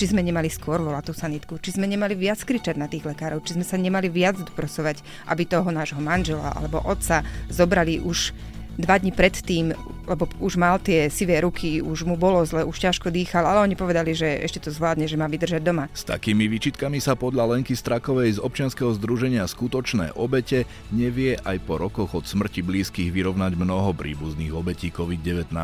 či 0.00 0.16
sme 0.16 0.24
nemali 0.24 0.48
skôr 0.48 0.80
volať 0.80 1.04
tú 1.04 1.12
sanitku, 1.12 1.60
či 1.60 1.76
sme 1.76 1.84
nemali 1.84 2.16
viac 2.16 2.40
kričať 2.40 2.72
na 2.80 2.88
tých 2.88 3.04
lekárov, 3.04 3.44
či 3.44 3.60
sme 3.60 3.68
sa 3.68 3.76
nemali 3.76 4.08
viac 4.08 4.40
doprosovať, 4.40 5.04
aby 5.28 5.44
toho 5.44 5.68
nášho 5.68 6.00
manžela 6.00 6.56
alebo 6.56 6.80
otca 6.80 7.20
zobrali 7.52 8.00
už 8.00 8.32
dva 8.80 8.96
dní 8.98 9.12
predtým, 9.12 9.76
lebo 10.10 10.26
už 10.42 10.58
mal 10.58 10.82
tie 10.82 11.06
sivé 11.06 11.38
ruky, 11.44 11.78
už 11.78 12.02
mu 12.02 12.18
bolo 12.18 12.42
zle, 12.42 12.66
už 12.66 12.82
ťažko 12.82 13.14
dýchal, 13.14 13.46
ale 13.46 13.62
oni 13.70 13.78
povedali, 13.78 14.10
že 14.10 14.42
ešte 14.42 14.66
to 14.66 14.74
zvládne, 14.74 15.06
že 15.06 15.14
má 15.14 15.30
vydržať 15.30 15.62
doma. 15.62 15.86
S 15.94 16.02
takými 16.02 16.50
výčitkami 16.50 16.98
sa 16.98 17.14
podľa 17.14 17.54
Lenky 17.54 17.78
Strakovej 17.78 18.36
z 18.36 18.42
občianskeho 18.42 18.90
združenia 18.98 19.46
Skutočné 19.46 20.16
obete 20.18 20.66
nevie 20.90 21.38
aj 21.38 21.62
po 21.62 21.78
rokoch 21.78 22.18
od 22.18 22.24
smrti 22.26 22.66
blízkych 22.66 23.14
vyrovnať 23.14 23.54
mnoho 23.54 23.94
príbuzných 23.94 24.50
obetí 24.50 24.90
COVID-19. 24.90 25.54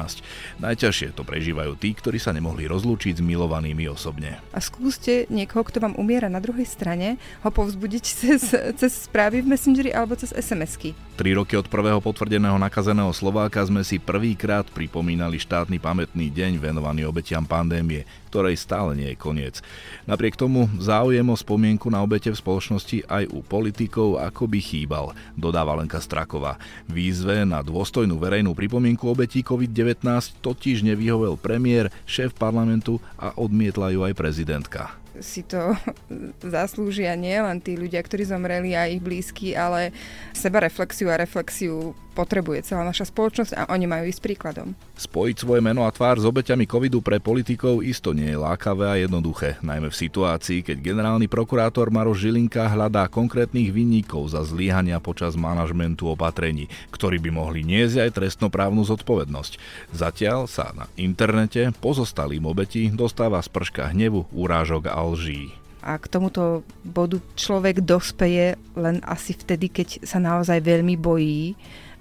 Najťažšie 0.62 1.16
to 1.18 1.26
prežívajú 1.26 1.74
tí, 1.74 1.96
ktorí 1.96 2.22
sa 2.22 2.30
nemohli 2.30 2.70
rozlúčiť 2.70 3.18
s 3.18 3.22
milovanými 3.24 3.90
osobne. 3.90 4.38
A 4.54 4.62
skúste 4.62 5.26
niekoho, 5.32 5.66
kto 5.66 5.82
vám 5.82 5.94
umiera 5.98 6.30
na 6.30 6.38
druhej 6.38 6.66
strane, 6.68 7.18
ho 7.42 7.50
povzbudiť 7.50 8.04
cez, 8.20 8.42
cez 8.52 8.92
správy 8.94 9.42
v 9.42 9.56
Messengeri 9.56 9.90
alebo 9.90 10.14
cez 10.14 10.30
SMS-ky. 10.30 10.94
Tri 11.16 11.32
roky 11.32 11.56
od 11.56 11.66
prvého 11.72 11.98
potvrdeného 11.98 12.60
nakazeného 12.60 13.05
Slováka 13.12 13.62
sme 13.66 13.82
si 13.82 13.98
prvýkrát 13.98 14.66
pripomínali 14.70 15.36
štátny 15.36 15.82
pamätný 15.82 16.30
deň 16.30 16.62
venovaný 16.62 17.06
obetiam 17.06 17.44
pandémie, 17.44 18.06
ktorej 18.30 18.58
stále 18.58 18.94
nie 18.98 19.12
je 19.12 19.18
koniec. 19.18 19.62
Napriek 20.08 20.34
tomu 20.34 20.66
záujem 20.82 21.26
o 21.26 21.36
spomienku 21.36 21.90
na 21.90 22.02
obete 22.02 22.30
v 22.30 22.40
spoločnosti 22.40 23.06
aj 23.06 23.30
u 23.30 23.42
politikov 23.42 24.18
ako 24.18 24.50
by 24.50 24.58
chýbal, 24.58 25.14
dodáva 25.38 25.78
Lenka 25.78 26.02
Straková. 26.02 26.58
Výzve 26.90 27.46
na 27.46 27.62
dôstojnú 27.62 28.16
verejnú 28.18 28.56
pripomienku 28.56 29.06
obetí 29.06 29.46
COVID-19 29.46 30.06
totiž 30.42 30.82
nevyhovel 30.86 31.38
premiér, 31.38 31.94
šéf 32.06 32.34
parlamentu 32.34 32.98
a 33.14 33.34
odmietla 33.36 33.94
ju 33.94 34.02
aj 34.02 34.14
prezidentka 34.18 35.05
si 35.20 35.44
to 35.44 35.76
zaslúžia 36.56 37.14
nie 37.14 37.36
len 37.36 37.60
tí 37.60 37.76
ľudia, 37.76 38.00
ktorí 38.02 38.26
zomreli 38.26 38.72
a 38.76 38.88
ich 38.88 39.02
blízky, 39.02 39.56
ale 39.56 39.92
seba 40.32 40.64
reflexiu 40.64 41.12
a 41.12 41.20
reflexiu 41.20 41.94
potrebuje 42.16 42.64
celá 42.64 42.80
naša 42.80 43.12
spoločnosť 43.12 43.52
a 43.52 43.62
oni 43.76 43.84
majú 43.84 44.08
ísť 44.08 44.24
príkladom. 44.24 44.72
Spojiť 44.96 45.36
svoje 45.44 45.60
meno 45.60 45.84
a 45.84 45.92
tvár 45.92 46.16
s 46.16 46.24
obeťami 46.24 46.64
covidu 46.64 47.04
pre 47.04 47.20
politikov 47.20 47.84
isto 47.84 48.16
nie 48.16 48.32
je 48.32 48.40
lákavé 48.40 48.84
a 48.88 48.96
jednoduché, 48.96 49.60
najmä 49.60 49.92
v 49.92 50.00
situácii, 50.00 50.64
keď 50.64 50.80
generálny 50.80 51.28
prokurátor 51.28 51.92
Maroš 51.92 52.24
Žilinka 52.24 52.72
hľadá 52.72 53.04
konkrétnych 53.12 53.68
vinníkov 53.68 54.32
za 54.32 54.40
zlíhania 54.48 54.96
počas 54.96 55.36
manažmentu 55.36 56.08
opatrení, 56.08 56.72
ktorí 56.88 57.20
by 57.20 57.30
mohli 57.36 57.60
niesť 57.68 58.08
aj 58.08 58.10
trestnoprávnu 58.16 58.80
zodpovednosť. 58.88 59.60
Zatiaľ 59.92 60.48
sa 60.48 60.72
na 60.72 60.88
internete 60.96 61.68
pozostalým 61.76 62.48
obeti 62.48 62.88
dostáva 62.88 63.44
sprška 63.44 63.92
hnevu, 63.92 64.24
urážok 64.32 64.88
a 64.88 65.04
lží 65.14 65.54
a 65.86 66.02
k 66.02 66.10
tomuto 66.10 66.66
bodu 66.82 67.22
človek 67.38 67.78
dospeje 67.78 68.58
len 68.74 68.98
asi 69.06 69.38
vtedy, 69.38 69.70
keď 69.70 70.02
sa 70.02 70.18
naozaj 70.18 70.58
veľmi 70.58 70.98
bojí 70.98 71.54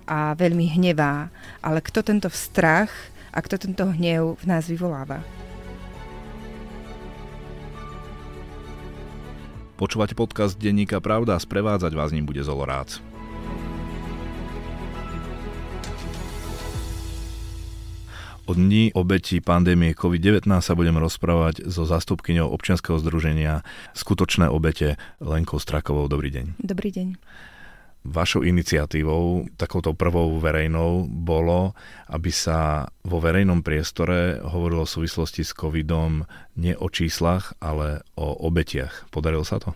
a 0.09 0.34
veľmi 0.34 0.73
hnevá, 0.73 1.30
ale 1.61 1.86
kto 1.86 2.02
tento 2.02 2.26
strach 2.33 2.89
a 3.30 3.38
kto 3.45 3.61
tento 3.61 3.86
hnev 3.86 4.42
v 4.42 4.45
nás 4.50 4.66
vyvoláva. 4.66 5.22
Počúvate 9.78 10.17
podcast 10.17 10.58
Denníka 10.58 10.98
Pravda 10.98 11.38
a 11.38 11.44
sprevádzať 11.44 11.94
vás 11.94 12.09
ním 12.09 12.26
bude 12.26 12.42
Zolorác. 12.42 12.98
O 18.45 18.53
dní 18.53 18.93
obeti 18.93 19.41
pandémie 19.41 19.97
COVID-19 19.97 20.45
sa 20.61 20.77
budem 20.77 21.01
rozprávať 21.01 21.65
so 21.65 21.81
zastupkyňou 21.81 22.53
občianskeho 22.53 23.02
združenia 23.02 23.65
Skutočné 23.97 24.45
obete 24.53 25.02
Lenkou 25.17 25.57
Strakovou. 25.57 26.05
Dobrý 26.05 26.29
deň. 26.29 26.61
Dobrý 26.61 26.93
deň. 26.93 27.17
Vašou 28.05 28.45
iniciatívou, 28.45 29.49
takouto 29.58 29.97
prvou 29.97 30.37
verejnou, 30.37 31.09
bolo, 31.09 31.73
aby 32.05 32.30
sa 32.30 32.86
vo 33.02 33.17
verejnom 33.17 33.65
priestore 33.65 34.37
hovorilo 34.37 34.86
v 34.86 34.93
súvislosti 34.93 35.41
s 35.41 35.49
covidom 35.58 36.30
nie 36.53 36.77
o 36.77 36.86
číslach, 36.86 37.58
ale 37.58 38.05
o 38.14 38.30
obetiach. 38.45 39.09
Podarilo 39.09 39.41
sa 39.41 39.58
to? 39.58 39.73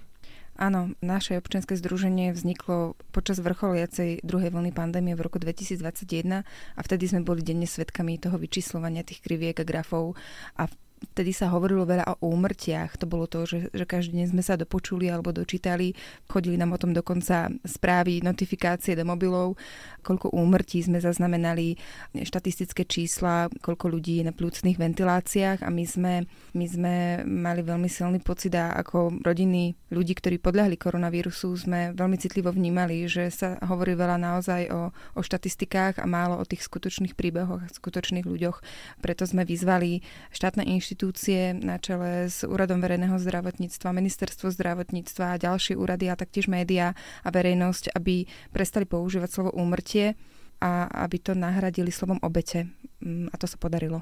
Áno, 0.59 0.91
naše 0.99 1.39
občianske 1.39 1.79
združenie 1.79 2.35
vzniklo 2.35 2.99
počas 3.15 3.39
vrcholiacej 3.39 4.27
druhej 4.27 4.51
vlny 4.51 4.75
pandémie 4.75 5.15
v 5.15 5.23
roku 5.23 5.39
2021 5.39 6.43
a 6.43 6.79
vtedy 6.83 7.07
sme 7.07 7.23
boli 7.23 7.39
denne 7.39 7.63
svedkami 7.63 8.19
toho 8.19 8.35
vyčíslovania 8.35 9.07
tých 9.07 9.23
kriviek 9.23 9.55
a 9.55 9.63
grafov 9.63 10.19
a 10.59 10.67
vtedy 11.15 11.31
sa 11.31 11.49
hovorilo 11.51 11.87
veľa 11.87 12.19
o 12.19 12.29
úmrtiach. 12.29 12.99
To 13.01 13.05
bolo 13.09 13.25
to, 13.25 13.47
že, 13.47 13.71
že 13.71 13.85
každý 13.87 14.19
deň 14.21 14.27
sme 14.35 14.43
sa 14.43 14.59
dopočuli 14.59 15.09
alebo 15.09 15.33
dočítali. 15.33 15.95
Chodili 16.27 16.59
nám 16.59 16.75
o 16.75 16.81
tom 16.81 16.91
dokonca 16.91 17.49
správy, 17.63 18.21
notifikácie 18.21 18.93
do 18.93 19.07
mobilov, 19.07 19.55
koľko 20.03 20.31
úmrtí 20.31 20.83
sme 20.83 20.99
zaznamenali, 20.99 21.75
štatistické 22.15 22.85
čísla, 22.85 23.49
koľko 23.63 23.89
ľudí 23.89 24.21
je 24.21 24.27
na 24.27 24.33
plúcnych 24.35 24.77
ventiláciách 24.77 25.63
a 25.63 25.69
my 25.71 25.85
sme, 25.87 26.13
my 26.55 26.65
sme 26.67 26.93
mali 27.25 27.61
veľmi 27.63 27.87
silný 27.87 28.19
pocit 28.19 28.53
a 28.55 28.75
ako 28.75 29.23
rodiny 29.23 29.75
ľudí, 29.89 30.13
ktorí 30.15 30.37
podľahli 30.39 30.77
koronavírusu, 30.77 31.51
sme 31.55 31.91
veľmi 31.95 32.17
citlivo 32.21 32.53
vnímali, 32.53 33.07
že 33.09 33.31
sa 33.31 33.57
hovorí 33.65 33.95
veľa 33.95 34.17
naozaj 34.19 34.61
o, 34.71 34.91
o 35.15 35.21
štatistikách 35.21 35.99
a 35.99 36.05
málo 36.05 36.37
o 36.39 36.45
tých 36.47 36.63
skutočných 36.67 37.17
príbehoch 37.17 37.65
a 37.65 37.71
skutočných 37.71 38.25
ľuďoch. 38.27 38.61
Preto 39.01 39.23
sme 39.25 39.43
vyzvali 39.47 40.05
štátne 40.31 40.63
inštitúcie 40.63 40.88
inštitúcie 40.89 41.53
na 41.53 41.77
čele 41.77 42.25
s 42.25 42.41
Úradom 42.41 42.81
verejného 42.81 43.21
zdravotníctva, 43.21 43.93
Ministerstvo 43.93 44.49
zdravotníctva 44.49 45.37
a 45.37 45.41
ďalšie 45.41 45.77
úrady 45.77 46.09
a 46.09 46.17
taktiež 46.17 46.49
médiá 46.49 46.97
a 47.21 47.29
verejnosť, 47.29 47.93
aby 47.93 48.25
prestali 48.49 48.89
používať 48.89 49.29
slovo 49.29 49.53
úmrtie 49.53 50.17
a 50.57 50.89
aby 51.05 51.21
to 51.21 51.37
nahradili 51.37 51.93
slovom 51.93 52.17
obete. 52.25 52.73
Mm, 53.05 53.29
a 53.29 53.37
to 53.37 53.45
sa 53.45 53.61
podarilo. 53.61 54.01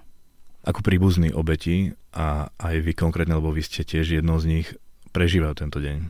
Ako 0.64 0.80
príbuzní 0.80 1.36
obeti 1.36 1.92
a 2.16 2.56
aj 2.56 2.76
vy 2.80 2.96
konkrétne, 2.96 3.36
lebo 3.36 3.52
vy 3.52 3.68
ste 3.68 3.84
tiež 3.84 4.24
jednou 4.24 4.40
z 4.40 4.48
nich, 4.48 4.68
prežívajú 5.12 5.60
tento 5.60 5.84
deň? 5.84 6.08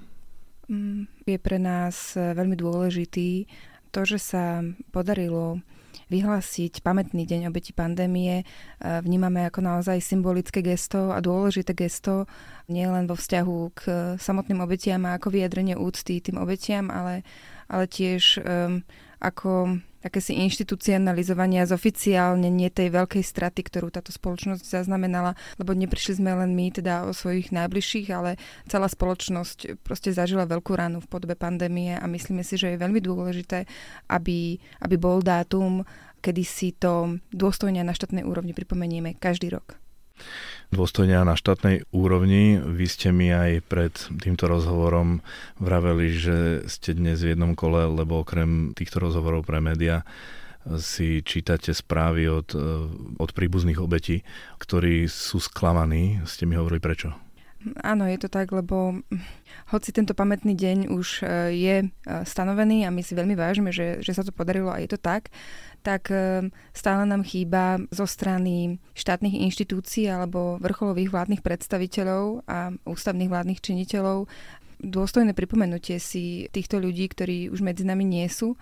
Mm, 0.69 1.09
je 1.25 1.38
pre 1.41 1.57
nás 1.57 2.13
veľmi 2.13 2.53
dôležitý 2.53 3.49
to, 3.89 4.05
že 4.05 4.19
sa 4.19 4.61
podarilo 4.91 5.59
vyhlásiť 6.07 6.85
pamätný 6.85 7.27
deň 7.27 7.51
obeti 7.51 7.75
pandémie 7.75 8.41
e, 8.41 8.45
vnímame 9.03 9.43
ako 9.49 9.59
naozaj 9.59 9.99
symbolické 9.99 10.63
gesto 10.63 11.11
a 11.11 11.19
dôležité 11.19 11.75
gesto 11.75 12.29
nielen 12.71 13.09
vo 13.09 13.19
vzťahu 13.19 13.57
k 13.75 13.81
samotným 14.15 14.63
obetiam 14.63 15.03
a 15.03 15.19
ako 15.19 15.35
vyjadrenie 15.35 15.75
úcty 15.75 16.23
tým 16.23 16.39
obetiam, 16.39 16.87
ale, 16.87 17.27
ale 17.67 17.85
tiež 17.91 18.39
um, 18.39 18.83
ako 19.17 19.81
akési 20.07 20.38
inštitucionalizovania 20.39 21.67
z 21.67 21.75
oficiálne 21.75 22.47
nie 22.47 22.69
tej 22.72 22.94
veľkej 22.94 23.23
straty, 23.25 23.66
ktorú 23.66 23.91
táto 23.91 24.13
spoločnosť 24.13 24.63
zaznamenala, 24.63 25.35
lebo 25.59 25.73
neprišli 25.73 26.22
sme 26.22 26.38
len 26.38 26.53
my 26.53 26.72
teda 26.72 27.09
o 27.09 27.11
svojich 27.11 27.51
najbližších, 27.51 28.07
ale 28.13 28.39
celá 28.69 28.88
spoločnosť 28.88 29.83
proste 29.83 30.13
zažila 30.13 30.47
veľkú 30.47 30.72
ránu 30.72 31.03
v 31.03 31.11
podobe 31.11 31.35
pandémie 31.35 31.97
a 31.97 32.06
myslíme 32.07 32.45
si, 32.45 32.56
že 32.56 32.73
je 32.73 32.81
veľmi 32.81 33.01
dôležité, 33.03 33.67
aby, 34.07 34.61
aby 34.85 34.95
bol 34.95 35.19
dátum, 35.19 35.83
kedy 36.22 36.44
si 36.45 36.72
to 36.77 37.19
dôstojne 37.33 37.81
na 37.83 37.94
štátnej 37.94 38.23
úrovni 38.23 38.53
pripomenieme 38.56 39.17
každý 39.17 39.51
rok 39.53 39.86
dôstojne 40.72 41.23
na 41.23 41.35
štátnej 41.39 41.88
úrovni. 41.95 42.59
Vy 42.59 42.85
ste 42.88 43.09
mi 43.16 43.31
aj 43.31 43.63
pred 43.66 43.94
týmto 44.19 44.51
rozhovorom 44.51 45.23
vraveli, 45.61 46.07
že 46.11 46.38
ste 46.67 46.97
dnes 46.97 47.23
v 47.23 47.35
jednom 47.35 47.55
kole, 47.55 47.88
lebo 47.88 48.22
okrem 48.22 48.75
týchto 48.75 49.00
rozhovorov 49.00 49.47
pre 49.47 49.63
média 49.63 50.03
si 50.75 51.23
čítate 51.23 51.72
správy 51.72 52.27
od, 52.27 52.51
od 53.16 53.29
príbuzných 53.31 53.79
obetí, 53.79 54.27
ktorí 54.59 55.07
sú 55.07 55.39
sklamaní. 55.39 56.19
Ste 56.27 56.44
mi 56.44 56.59
hovorili 56.59 56.83
prečo? 56.83 57.15
Áno, 57.81 58.06
je 58.06 58.19
to 58.21 58.30
tak, 58.30 58.53
lebo 58.53 59.01
hoci 59.74 59.89
tento 59.91 60.13
pamätný 60.13 60.53
deň 60.53 60.94
už 60.94 61.07
e, 61.19 61.25
je 61.57 61.75
e, 61.83 61.88
stanovený 62.06 62.86
a 62.86 62.94
my 62.94 63.01
si 63.01 63.18
veľmi 63.18 63.33
vážime, 63.33 63.74
že, 63.74 64.00
že 64.06 64.13
sa 64.13 64.21
to 64.21 64.31
podarilo 64.31 64.69
a 64.69 64.80
je 64.80 64.88
to 64.88 65.00
tak, 65.01 65.33
tak 65.88 66.12
e, 66.12 66.51
stále 66.75 67.07
nám 67.07 67.24
chýba 67.24 67.80
zo 67.95 68.04
strany 68.04 68.84
štátnych 68.92 69.39
inštitúcií 69.48 70.12
alebo 70.12 70.60
vrcholových 70.60 71.16
vládnych 71.16 71.39
predstaviteľov 71.39 72.44
a 72.44 72.75
ústavných 72.84 73.31
vládnych 73.31 73.63
činiteľov 73.63 74.28
dôstojné 74.84 75.34
pripomenutie 75.34 75.98
si 75.98 76.45
týchto 76.54 76.78
ľudí, 76.78 77.10
ktorí 77.10 77.50
už 77.50 77.66
medzi 77.66 77.81
nami 77.81 78.06
nie 78.06 78.28
sú. 78.30 78.54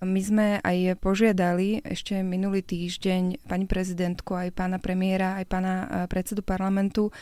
My 0.00 0.16
sme 0.24 0.46
aj 0.64 0.96
požiadali 1.04 1.84
ešte 1.84 2.24
minulý 2.24 2.64
týždeň 2.64 3.44
pani 3.44 3.68
prezidentku, 3.68 4.32
aj 4.32 4.56
pána 4.56 4.80
premiéra, 4.80 5.36
aj 5.36 5.44
pána 5.44 5.74
e, 5.76 5.86
predsedu 6.08 6.40
parlamentu, 6.40 7.12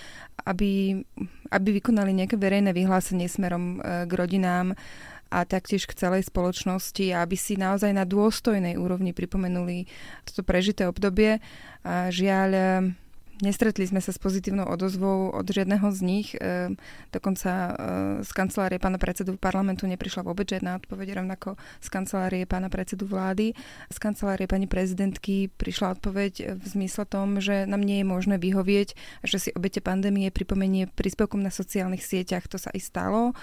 aby, 0.46 1.02
aby 1.50 1.68
vykonali 1.74 2.14
nejaké 2.14 2.38
verejné 2.38 2.70
vyhlásenie 2.70 3.26
smerom 3.26 3.82
e, 3.82 4.06
k 4.06 4.12
rodinám 4.14 4.78
a 5.28 5.44
taktiež 5.44 5.84
k 5.84 5.96
celej 5.96 6.28
spoločnosti, 6.28 7.12
aby 7.12 7.36
si 7.36 7.60
naozaj 7.60 7.92
na 7.92 8.08
dôstojnej 8.08 8.80
úrovni 8.80 9.12
pripomenuli 9.12 9.88
toto 10.24 10.44
prežité 10.44 10.88
obdobie. 10.88 11.40
Žiaľ, 11.86 12.50
Nestretli 13.38 13.86
sme 13.86 14.02
sa 14.02 14.10
s 14.10 14.18
pozitívnou 14.18 14.66
odozvou 14.66 15.30
od 15.30 15.46
žiadneho 15.46 15.86
z 15.94 16.00
nich. 16.02 16.34
E, 16.34 16.74
dokonca 17.14 17.50
e, 17.50 17.72
z 18.26 18.30
kancelárie 18.34 18.82
pána 18.82 18.98
predsedu 18.98 19.38
parlamentu 19.38 19.86
neprišla 19.86 20.26
vôbec 20.26 20.50
žiadna 20.50 20.82
odpoveď, 20.82 21.22
rovnako 21.22 21.54
z 21.78 21.86
kancelárie 21.86 22.50
pána 22.50 22.66
predsedu 22.66 23.06
vlády. 23.06 23.54
Z 23.94 23.98
kancelárie 24.02 24.50
pani 24.50 24.66
prezidentky 24.66 25.54
prišla 25.54 25.94
odpoveď 25.94 26.58
v 26.58 26.64
zmysle 26.66 27.06
tom, 27.06 27.38
že 27.38 27.62
nám 27.70 27.86
nie 27.86 28.02
je 28.02 28.10
možné 28.10 28.42
vyhovieť, 28.42 28.98
že 29.22 29.38
si 29.38 29.50
obete 29.54 29.78
pandémie 29.78 30.34
pripomenie 30.34 30.90
príspevkom 30.90 31.38
na 31.38 31.54
sociálnych 31.54 32.02
sieťach. 32.02 32.50
To 32.50 32.58
sa 32.58 32.74
aj 32.74 32.82
stalo 32.82 33.38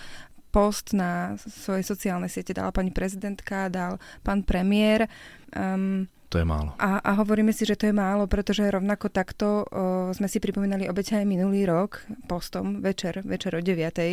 post 0.55 0.95
na 0.95 1.35
svoje 1.35 1.83
sociálne 1.83 2.31
siete 2.31 2.55
dala 2.55 2.71
pani 2.71 2.95
prezidentka, 2.95 3.67
dal 3.67 3.99
pán 4.23 4.47
premiér. 4.47 5.11
Um, 5.51 6.07
to 6.29 6.41
je 6.41 6.45
málo. 6.45 6.73
A, 6.81 6.99
a 6.99 7.11
hovoríme 7.21 7.53
si, 7.53 7.63
že 7.63 7.77
to 7.77 7.85
je 7.87 7.95
málo, 7.95 8.25
pretože 8.25 8.65
rovnako 8.65 9.13
takto 9.13 9.63
o, 9.63 9.63
sme 10.11 10.25
si 10.25 10.41
pripomínali 10.41 10.89
obete 10.89 11.13
aj 11.13 11.25
minulý 11.25 11.69
rok 11.69 12.01
postom, 12.25 12.81
večer, 12.81 13.21
večer 13.21 13.53
o 13.55 13.61
9. 13.61 13.71
O, 13.71 14.03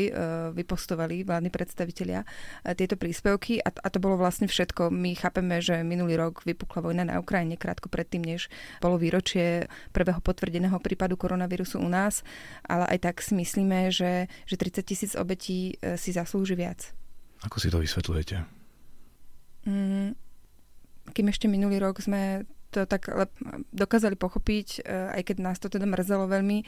vypostovali 0.53 1.25
vládni 1.25 1.49
predstavitelia 1.49 2.21
a, 2.23 2.77
tieto 2.77 3.01
príspevky 3.01 3.65
a, 3.65 3.73
a 3.73 3.89
to 3.89 3.99
bolo 3.99 4.21
vlastne 4.21 4.47
všetko. 4.47 4.93
My 4.93 5.17
chápeme, 5.17 5.59
že 5.65 5.81
minulý 5.81 6.21
rok 6.21 6.45
vypukla 6.45 6.85
vojna 6.85 7.05
na 7.09 7.19
Ukrajine 7.19 7.57
krátko 7.57 7.89
predtým, 7.89 8.23
než 8.23 8.53
bolo 8.79 9.01
výročie 9.01 9.67
prvého 9.91 10.21
potvrdeného 10.21 10.77
prípadu 10.79 11.17
koronavírusu 11.17 11.81
u 11.81 11.89
nás, 11.89 12.21
ale 12.69 12.87
aj 12.93 12.99
tak 13.09 13.17
si 13.25 13.33
myslíme, 13.35 13.89
že, 13.89 14.29
že 14.45 14.55
30 14.61 14.85
tisíc 14.85 15.13
obetí 15.17 15.81
e, 15.81 15.97
si 15.97 16.13
zaslúži 16.13 16.55
viac. 16.55 16.93
Ako 17.43 17.59
si 17.59 17.73
to 17.73 17.83
vysvetľujete? 17.83 18.63
Mm, 19.67 20.15
kým 21.11 21.27
ešte 21.27 21.51
minulý 21.51 21.83
rok 21.83 21.99
sme 21.99 22.47
to 22.73 22.89
tak 22.89 23.05
dokázali 23.69 24.17
pochopiť, 24.17 24.81
e, 24.81 25.21
aj 25.21 25.23
keď 25.29 25.37
nás 25.45 25.61
to 25.61 25.69
teda 25.69 25.85
mrzelo 25.85 26.25
veľmi, 26.25 26.65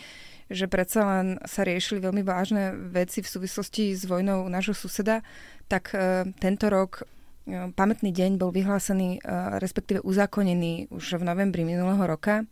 že 0.53 0.69
predsa 0.69 1.01
len 1.09 1.41
sa 1.49 1.65
riešili 1.65 2.05
veľmi 2.05 2.21
vážne 2.21 2.77
veci 2.93 3.25
v 3.25 3.33
súvislosti 3.33 3.97
s 3.97 4.05
vojnou 4.05 4.45
nášho 4.53 4.77
suseda, 4.77 5.25
tak 5.65 5.97
e, 5.97 6.29
tento 6.37 6.69
rok 6.69 7.09
e, 7.49 7.73
pamätný 7.73 8.13
deň 8.13 8.37
bol 8.37 8.53
vyhlásený, 8.53 9.25
respektíve 9.57 10.05
uzákonený 10.05 10.93
už 10.93 11.17
v 11.17 11.25
novembri 11.25 11.65
minulého 11.65 12.05
roka. 12.05 12.45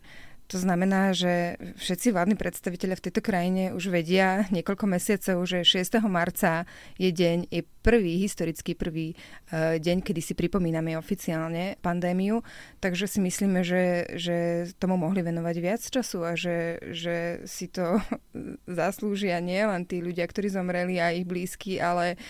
To 0.53 0.61
znamená, 0.61 1.17
že 1.17 1.57
všetci 1.81 2.13
vládni 2.13 2.37
predstaviteľe 2.37 2.93
v 3.01 3.05
tejto 3.09 3.25
krajine 3.25 3.73
už 3.73 3.89
vedia 3.89 4.45
niekoľko 4.53 4.85
mesiacov, 4.85 5.49
že 5.49 5.65
6. 5.65 5.97
marca 6.05 6.69
je 7.01 7.09
deň, 7.09 7.49
je 7.49 7.65
prvý, 7.81 8.21
historický 8.21 8.77
prvý 8.77 9.17
uh, 9.49 9.81
deň, 9.81 10.05
kedy 10.05 10.21
si 10.21 10.37
pripomíname 10.37 10.93
oficiálne 10.93 11.81
pandémiu, 11.81 12.45
takže 12.77 13.09
si 13.09 13.17
myslíme, 13.25 13.65
že, 13.65 14.05
že 14.13 14.69
tomu 14.77 14.93
mohli 14.93 15.25
venovať 15.25 15.55
viac 15.57 15.81
času 15.81 16.21
a 16.21 16.37
že, 16.37 16.77
že 16.93 17.41
si 17.49 17.65
to 17.73 17.97
zaslúžia 18.69 19.41
nie 19.41 19.57
len 19.57 19.89
tí 19.89 20.05
ľudia, 20.05 20.29
ktorí 20.29 20.53
zomreli 20.53 21.01
a 21.01 21.09
ich 21.17 21.25
blízky, 21.25 21.81
ale 21.81 22.21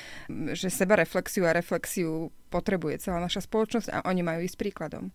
že 0.56 0.72
seba 0.72 0.96
reflexiu 0.96 1.44
a 1.44 1.52
reflexiu 1.52 2.32
potrebuje 2.48 3.04
celá 3.04 3.20
naša 3.20 3.44
spoločnosť 3.44 3.92
a 3.92 4.08
oni 4.08 4.24
majú 4.24 4.48
ísť 4.48 4.56
príkladom. 4.56 5.12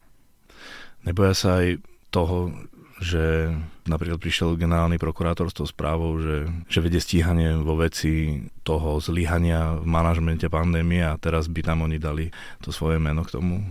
Neboja 1.08 1.32
sa 1.32 1.64
aj 1.64 1.80
toho, 2.12 2.52
že 2.98 3.54
napríklad 3.86 4.18
prišiel 4.18 4.58
generálny 4.58 4.98
prokurátor 4.98 5.48
s 5.50 5.56
tou 5.56 5.66
správou, 5.66 6.18
že, 6.18 6.50
že 6.66 6.82
vedie 6.82 6.98
stíhanie 6.98 7.54
vo 7.54 7.78
veci 7.78 8.42
toho 8.66 8.98
zlyhania 8.98 9.78
v 9.78 9.86
manažmente 9.86 10.50
pandémie 10.50 11.06
a 11.06 11.14
teraz 11.14 11.46
by 11.46 11.62
tam 11.62 11.86
oni 11.86 12.02
dali 12.02 12.34
to 12.58 12.74
svoje 12.74 12.98
meno 12.98 13.22
k 13.22 13.38
tomu 13.38 13.62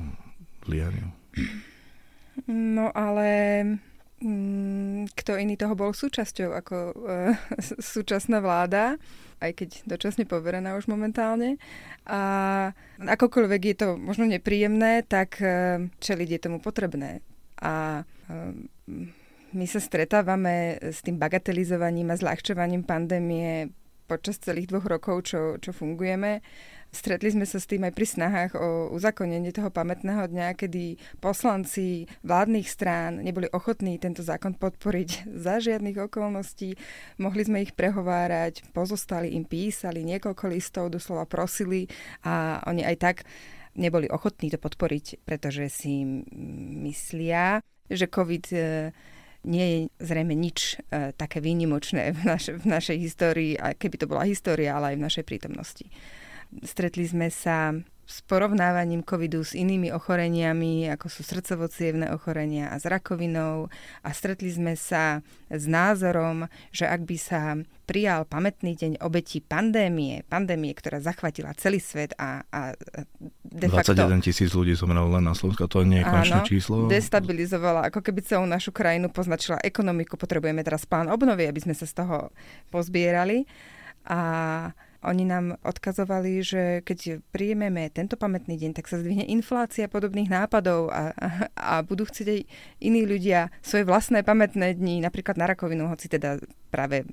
zlyhaniu. 0.64 1.12
No 2.48 2.88
ale 2.96 3.30
mm, 4.24 5.12
kto 5.12 5.36
iný 5.36 5.60
toho 5.60 5.76
bol 5.76 5.92
súčasťou 5.92 6.50
ako 6.56 6.76
e, 6.94 6.96
súčasná 7.94 8.40
vláda, 8.40 8.96
aj 9.44 9.52
keď 9.54 9.70
dočasne 9.86 10.24
poverená 10.24 10.80
už 10.80 10.88
momentálne. 10.88 11.60
A 12.08 12.22
akokoľvek 12.96 13.62
je 13.74 13.76
to 13.76 13.88
možno 14.00 14.24
nepríjemné, 14.24 15.04
tak 15.04 15.44
e, 15.44 15.92
čeliť 16.00 16.30
je 16.32 16.40
tomu 16.40 16.64
potrebné. 16.64 17.20
A 17.60 18.06
e, 18.30 19.17
my 19.58 19.66
sa 19.66 19.82
stretávame 19.82 20.78
s 20.78 21.02
tým 21.02 21.18
bagatelizovaním 21.18 22.14
a 22.14 22.20
zľahčovaním 22.22 22.86
pandémie 22.86 23.74
počas 24.08 24.40
celých 24.40 24.72
dvoch 24.72 24.88
rokov, 24.88 25.34
čo, 25.34 25.58
čo 25.58 25.76
fungujeme. 25.76 26.40
Stretli 26.88 27.36
sme 27.36 27.44
sa 27.44 27.60
s 27.60 27.68
tým 27.68 27.84
aj 27.84 27.94
pri 27.94 28.08
snahách 28.08 28.52
o 28.56 28.96
uzakonenie 28.96 29.52
toho 29.52 29.68
pamätného 29.68 30.24
dňa, 30.32 30.56
kedy 30.56 30.96
poslanci 31.20 32.08
vládnych 32.24 32.64
strán 32.72 33.20
neboli 33.20 33.52
ochotní 33.52 34.00
tento 34.00 34.24
zákon 34.24 34.56
podporiť 34.56 35.28
za 35.46 35.60
žiadnych 35.60 36.00
okolností. 36.08 36.80
Mohli 37.20 37.42
sme 37.44 37.58
ich 37.68 37.76
prehovárať, 37.76 38.64
pozostali 38.72 39.36
im 39.36 39.44
písali 39.44 40.08
niekoľko 40.08 40.46
listov, 40.48 40.96
doslova 40.96 41.28
prosili 41.28 41.92
a 42.24 42.64
oni 42.64 42.88
aj 42.88 42.98
tak 43.02 43.18
neboli 43.76 44.08
ochotní 44.10 44.50
to 44.50 44.58
podporiť, 44.58 45.28
pretože 45.28 45.70
si 45.70 46.02
myslia, 46.88 47.62
že 47.92 48.10
COVID 48.10 48.46
e, 48.56 48.60
nie 49.44 49.66
je 49.66 49.78
zrejme 50.02 50.34
nič 50.34 50.80
e, 50.90 51.12
také 51.14 51.44
výnimočné 51.44 52.16
v, 52.16 52.20
naš, 52.26 52.50
v 52.56 52.66
našej 52.66 52.98
histórii, 52.98 53.54
aj 53.60 53.78
keby 53.78 53.96
to 54.02 54.10
bola 54.10 54.26
história, 54.26 54.74
ale 54.74 54.94
aj 54.94 54.98
v 54.98 55.06
našej 55.06 55.26
prítomnosti. 55.28 55.86
Stretli 56.64 57.04
sme 57.04 57.28
sa 57.28 57.76
s 58.08 58.24
porovnávaním 58.24 59.04
covidu 59.04 59.44
s 59.44 59.52
inými 59.52 59.92
ochoreniami, 59.92 60.88
ako 60.96 61.12
sú 61.12 61.28
srdcovo 61.28 61.68
ochorenia 62.16 62.72
a 62.72 62.80
s 62.80 62.88
rakovinou 62.88 63.68
a 64.00 64.10
stretli 64.16 64.48
sme 64.48 64.80
sa 64.80 65.20
s 65.52 65.68
názorom, 65.68 66.48
že 66.72 66.88
ak 66.88 67.04
by 67.04 67.18
sa 67.20 67.60
prijal 67.84 68.24
pamätný 68.24 68.80
deň 68.80 69.04
obetí 69.04 69.44
pandémie, 69.44 70.24
pandémie, 70.32 70.72
ktorá 70.72 71.04
zachvatila 71.04 71.52
celý 71.60 71.84
svet 71.84 72.16
a, 72.16 72.48
a 72.48 72.72
de 73.44 73.68
facto... 73.68 73.92
21 73.92 74.24
tisíc 74.24 74.56
ľudí 74.56 74.72
zomrelo 74.72 75.12
len 75.12 75.28
na 75.28 75.36
Slovensku, 75.36 75.68
to 75.68 75.84
nie 75.84 76.00
je 76.00 76.08
konečné 76.08 76.40
áno, 76.44 76.48
číslo. 76.48 76.76
destabilizovala, 76.88 77.92
ako 77.92 78.00
keby 78.00 78.24
celú 78.24 78.48
našu 78.48 78.72
krajinu 78.72 79.12
poznačila 79.12 79.60
ekonomiku. 79.60 80.16
Potrebujeme 80.16 80.64
teraz 80.64 80.88
plán 80.88 81.12
obnovy, 81.12 81.44
aby 81.44 81.60
sme 81.60 81.76
sa 81.76 81.84
z 81.84 82.04
toho 82.04 82.32
pozbierali. 82.72 83.44
A 84.08 84.72
oni 85.06 85.24
nám 85.30 85.62
odkazovali, 85.62 86.42
že 86.42 86.64
keď 86.82 87.22
príjmeme 87.30 87.86
tento 87.94 88.18
pamätný 88.18 88.58
deň, 88.58 88.72
tak 88.74 88.90
sa 88.90 88.98
zdvihne 88.98 89.30
inflácia 89.30 89.86
podobných 89.86 90.30
nápadov 90.30 90.90
a, 90.90 91.14
a, 91.14 91.28
a 91.54 91.74
budú 91.86 92.10
chcieť 92.10 92.28
aj 92.34 92.42
iní 92.82 93.06
ľudia 93.06 93.54
svoje 93.62 93.86
vlastné 93.86 94.26
pamätné 94.26 94.74
dni, 94.74 95.06
napríklad 95.06 95.38
na 95.38 95.46
rakovinu, 95.46 95.86
hoci 95.86 96.10
teda 96.10 96.42
práve 96.74 97.04
e, 97.04 97.06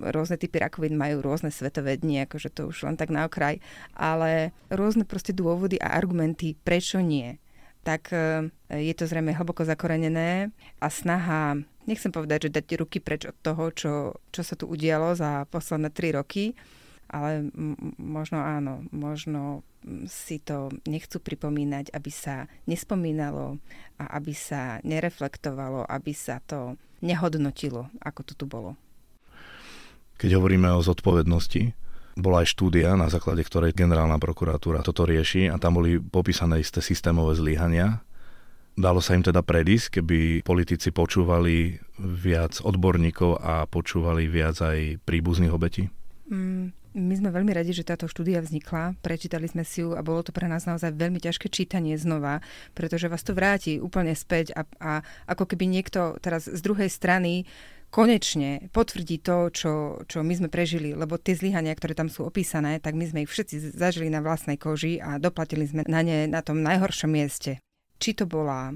rôzne 0.00 0.40
typy 0.40 0.64
rakovín 0.64 0.96
majú 0.96 1.20
rôzne 1.20 1.52
svetové 1.52 2.00
dni, 2.00 2.24
akože 2.24 2.48
to 2.50 2.72
už 2.72 2.88
len 2.88 2.96
tak 2.96 3.12
na 3.12 3.28
okraj, 3.28 3.60
ale 3.92 4.56
rôzne 4.72 5.04
proste 5.04 5.36
dôvody 5.36 5.76
a 5.76 5.92
argumenty, 5.92 6.56
prečo 6.56 7.04
nie. 7.04 7.36
Tak 7.84 8.12
e, 8.12 8.48
je 8.72 8.94
to 8.96 9.04
zrejme 9.04 9.36
hlboko 9.36 9.64
zakorenené 9.68 10.52
a 10.80 10.88
snaha, 10.88 11.60
nechcem 11.84 12.12
povedať, 12.12 12.48
že 12.48 12.56
dať 12.60 12.66
ruky 12.80 12.98
preč 13.00 13.28
od 13.28 13.36
toho, 13.40 13.72
čo, 13.72 13.92
čo 14.32 14.42
sa 14.44 14.56
tu 14.56 14.68
udialo 14.68 15.16
za 15.16 15.44
posledné 15.48 15.88
tri 15.92 16.12
roky, 16.12 16.52
ale 17.10 17.50
možno 17.98 18.38
áno, 18.38 18.86
možno 18.94 19.66
si 20.06 20.38
to 20.38 20.70
nechcú 20.86 21.18
pripomínať, 21.18 21.90
aby 21.90 22.10
sa 22.14 22.46
nespomínalo 22.70 23.58
a 23.98 24.04
aby 24.16 24.32
sa 24.32 24.78
nereflektovalo, 24.86 25.84
aby 25.90 26.12
sa 26.14 26.38
to 26.44 26.78
nehodnotilo, 27.02 27.90
ako 28.00 28.20
to 28.22 28.32
tu 28.38 28.44
bolo. 28.46 28.78
Keď 30.20 30.36
hovoríme 30.36 30.68
o 30.70 30.84
zodpovednosti, 30.84 31.72
bola 32.20 32.44
aj 32.44 32.52
štúdia, 32.52 32.92
na 32.94 33.08
základe 33.08 33.40
ktorej 33.40 33.72
generálna 33.72 34.20
prokuratúra 34.20 34.84
toto 34.84 35.08
rieši 35.08 35.48
a 35.48 35.56
tam 35.56 35.80
boli 35.80 35.96
popísané 35.96 36.60
isté 36.60 36.84
systémové 36.84 37.40
zlyhania. 37.40 38.04
Dalo 38.76 39.00
sa 39.00 39.16
im 39.16 39.24
teda 39.24 39.40
predísť, 39.40 40.00
keby 40.00 40.44
politici 40.44 40.92
počúvali 40.92 41.80
viac 41.98 42.60
odborníkov 42.60 43.40
a 43.40 43.64
počúvali 43.64 44.28
viac 44.28 44.60
aj 44.60 45.00
príbuzných 45.08 45.52
obetí? 45.52 45.88
Mm, 46.30 46.70
my 46.94 47.14
sme 47.14 47.30
veľmi 47.30 47.54
radi, 47.54 47.70
že 47.70 47.86
táto 47.86 48.10
štúdia 48.10 48.42
vznikla. 48.42 48.98
Prečítali 48.98 49.46
sme 49.46 49.62
si 49.62 49.86
ju 49.86 49.94
a 49.94 50.02
bolo 50.02 50.26
to 50.26 50.34
pre 50.34 50.50
nás 50.50 50.66
naozaj 50.66 50.90
veľmi 50.94 51.22
ťažké 51.22 51.46
čítanie 51.46 51.94
znova, 51.94 52.42
pretože 52.74 53.06
vás 53.06 53.22
to 53.22 53.30
vráti 53.30 53.78
úplne 53.78 54.14
späť 54.18 54.50
a, 54.58 54.66
a 54.82 54.92
ako 55.30 55.54
keby 55.54 55.70
niekto 55.70 56.18
teraz 56.18 56.50
z 56.50 56.60
druhej 56.62 56.90
strany 56.90 57.46
konečne 57.90 58.70
potvrdí 58.70 59.18
to, 59.18 59.50
čo, 59.50 59.72
čo 60.06 60.22
my 60.22 60.34
sme 60.34 60.48
prežili, 60.48 60.94
lebo 60.94 61.18
tie 61.18 61.34
zlyhania, 61.34 61.74
ktoré 61.74 61.98
tam 61.98 62.06
sú 62.06 62.22
opísané, 62.22 62.78
tak 62.78 62.94
my 62.94 63.06
sme 63.06 63.22
ich 63.26 63.30
všetci 63.30 63.74
zažili 63.74 64.10
na 64.10 64.22
vlastnej 64.22 64.58
koži 64.58 65.02
a 65.02 65.18
doplatili 65.18 65.66
sme 65.66 65.82
na 65.90 66.02
ne 66.06 66.30
na 66.30 66.42
tom 66.42 66.62
najhoršom 66.62 67.10
mieste. 67.10 67.58
Či 67.98 68.22
to 68.22 68.24
bola 68.30 68.74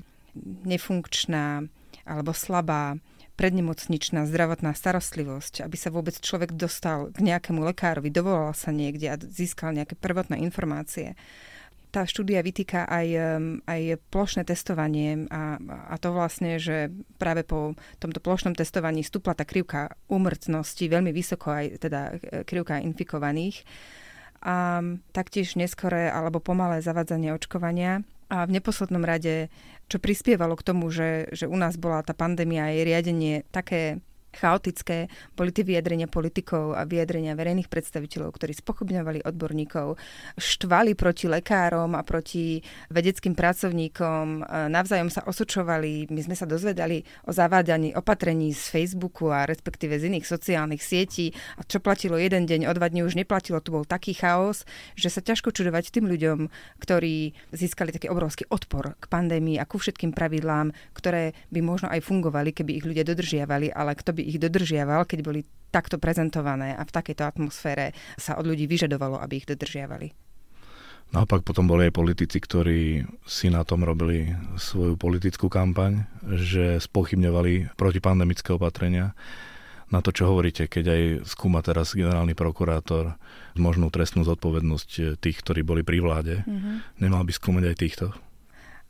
nefunkčná 0.67 1.63
alebo 2.05 2.35
slabá 2.35 2.99
prednemocničná 3.35 4.27
zdravotná 4.31 4.73
starostlivosť, 4.75 5.67
aby 5.67 5.77
sa 5.77 5.91
vôbec 5.91 6.15
človek 6.19 6.55
dostal 6.55 7.11
k 7.11 7.19
nejakému 7.23 7.63
lekárovi, 7.75 8.11
dovolal 8.11 8.55
sa 8.55 8.71
niekde 8.71 9.11
a 9.11 9.17
získal 9.19 9.75
nejaké 9.75 9.99
prvotné 9.99 10.39
informácie. 10.43 11.19
tá 11.95 12.03
štúdia 12.03 12.43
vytýka 12.43 12.91
aj, 12.91 13.09
aj 13.71 13.81
plošné 14.11 14.43
testovanie 14.43 15.31
a, 15.31 15.63
a 15.63 15.95
to 16.03 16.11
vlastne, 16.11 16.59
že 16.59 16.91
práve 17.23 17.47
po 17.47 17.79
tomto 18.03 18.19
plošnom 18.19 18.59
testovaní 18.59 19.07
stúpla 19.07 19.39
tá 19.39 19.47
krivka 19.47 19.95
úmrtnosti 20.11 20.83
veľmi 20.91 21.15
vysoko, 21.15 21.55
aj 21.55 21.67
teda 21.79 22.01
e, 22.11 22.15
krivka 22.43 22.83
infikovaných 22.83 23.63
a 24.45 24.85
taktiež 25.17 25.57
neskoré 25.57 26.13
alebo 26.13 26.37
pomalé 26.37 26.85
zavadzanie 26.85 27.33
očkovania 27.33 28.05
a 28.35 28.43
v 28.51 28.59
neposlednom 28.59 29.07
rade, 29.07 29.47
čo 29.87 30.03
prispievalo 30.03 30.59
k 30.59 30.67
tomu, 30.67 30.91
že, 30.91 31.31
že 31.31 31.47
u 31.47 31.55
nás 31.55 31.79
bola 31.79 32.03
tá 32.03 32.11
pandémia 32.11 32.67
a 32.67 32.75
jej 32.75 32.83
riadenie 32.83 33.47
také 33.55 34.03
chaotické. 34.35 35.09
Boli 35.39 35.55
tie 35.55 35.63
vyjadrenia 35.63 36.11
politikov 36.11 36.75
a 36.75 36.83
vyjadrenia 36.85 37.39
verejných 37.39 37.71
predstaviteľov, 37.71 38.35
ktorí 38.35 38.53
spochybňovali 38.59 39.23
odborníkov, 39.23 39.97
štvali 40.37 40.93
proti 40.99 41.31
lekárom 41.31 41.95
a 41.95 42.03
proti 42.03 42.59
vedeckým 42.91 43.39
pracovníkom, 43.39 44.47
navzájom 44.71 45.09
sa 45.09 45.23
osočovali. 45.25 46.11
My 46.11 46.21
sme 46.21 46.35
sa 46.35 46.45
dozvedali 46.45 47.07
o 47.25 47.33
zavádaní 47.33 47.95
opatrení 47.95 48.51
z 48.51 48.67
Facebooku 48.69 49.31
a 49.31 49.47
respektíve 49.47 49.97
z 50.01 50.11
iných 50.11 50.27
sociálnych 50.27 50.83
sietí 50.83 51.31
a 51.59 51.63
čo 51.63 51.79
platilo 51.79 52.19
jeden 52.19 52.49
deň, 52.49 52.67
o 52.67 52.73
dva 52.75 52.91
dní 52.91 53.07
už 53.07 53.15
neplatilo. 53.15 53.63
Tu 53.63 53.71
bol 53.71 53.87
taký 53.87 54.17
chaos, 54.17 54.67
že 54.99 55.13
sa 55.13 55.23
ťažko 55.23 55.55
čudovať 55.55 55.95
tým 55.95 56.11
ľuďom, 56.11 56.51
ktorí 56.83 57.37
získali 57.55 57.95
taký 57.95 58.11
obrovský 58.11 58.49
odpor 58.51 58.99
k 58.99 59.05
pandémii 59.07 59.61
a 59.61 59.69
ku 59.69 59.79
všetkým 59.79 60.17
pravidlám, 60.17 60.73
ktoré 60.97 61.37
by 61.53 61.61
možno 61.63 61.93
aj 61.93 62.01
fungovali, 62.03 62.51
keby 62.51 62.81
ich 62.81 62.87
ľudia 62.89 63.05
dodržiavali, 63.05 63.71
ale 63.71 63.93
kto 63.95 64.17
by 64.17 64.23
ich 64.25 64.41
dodržiaval, 64.41 65.05
keď 65.05 65.21
boli 65.21 65.45
takto 65.69 65.99
prezentované 65.99 66.73
a 66.79 66.83
v 66.87 66.95
takejto 66.95 67.27
atmosfére 67.27 67.93
sa 68.15 68.39
od 68.39 68.47
ľudí 68.47 68.65
vyžadovalo, 68.71 69.19
aby 69.19 69.43
ich 69.43 69.49
dodržiavali. 69.51 70.15
Naopak 71.15 71.47
potom 71.47 71.71
boli 71.71 71.87
aj 71.87 71.95
politici, 71.95 72.43
ktorí 72.43 73.07
si 73.23 73.47
na 73.53 73.63
tom 73.63 73.87
robili 73.87 74.35
svoju 74.59 74.99
politickú 74.99 75.47
kampaň, 75.47 76.11
že 76.27 76.83
spochybňovali 76.83 77.77
protipandemické 77.79 78.57
opatrenia. 78.57 79.15
Na 79.95 80.03
to, 80.03 80.11
čo 80.11 80.27
hovoríte, 80.27 80.67
keď 80.67 80.85
aj 80.91 81.03
skúma 81.29 81.63
teraz 81.63 81.95
generálny 81.95 82.35
prokurátor 82.35 83.15
možnú 83.55 83.95
trestnú 83.95 84.27
zodpovednosť 84.27 85.21
tých, 85.23 85.39
ktorí 85.39 85.63
boli 85.63 85.87
pri 85.87 86.03
vláde, 86.03 86.35
mm-hmm. 86.43 86.99
nemal 86.99 87.23
by 87.23 87.31
skúmať 87.31 87.65
aj 87.71 87.77
týchto? 87.79 88.07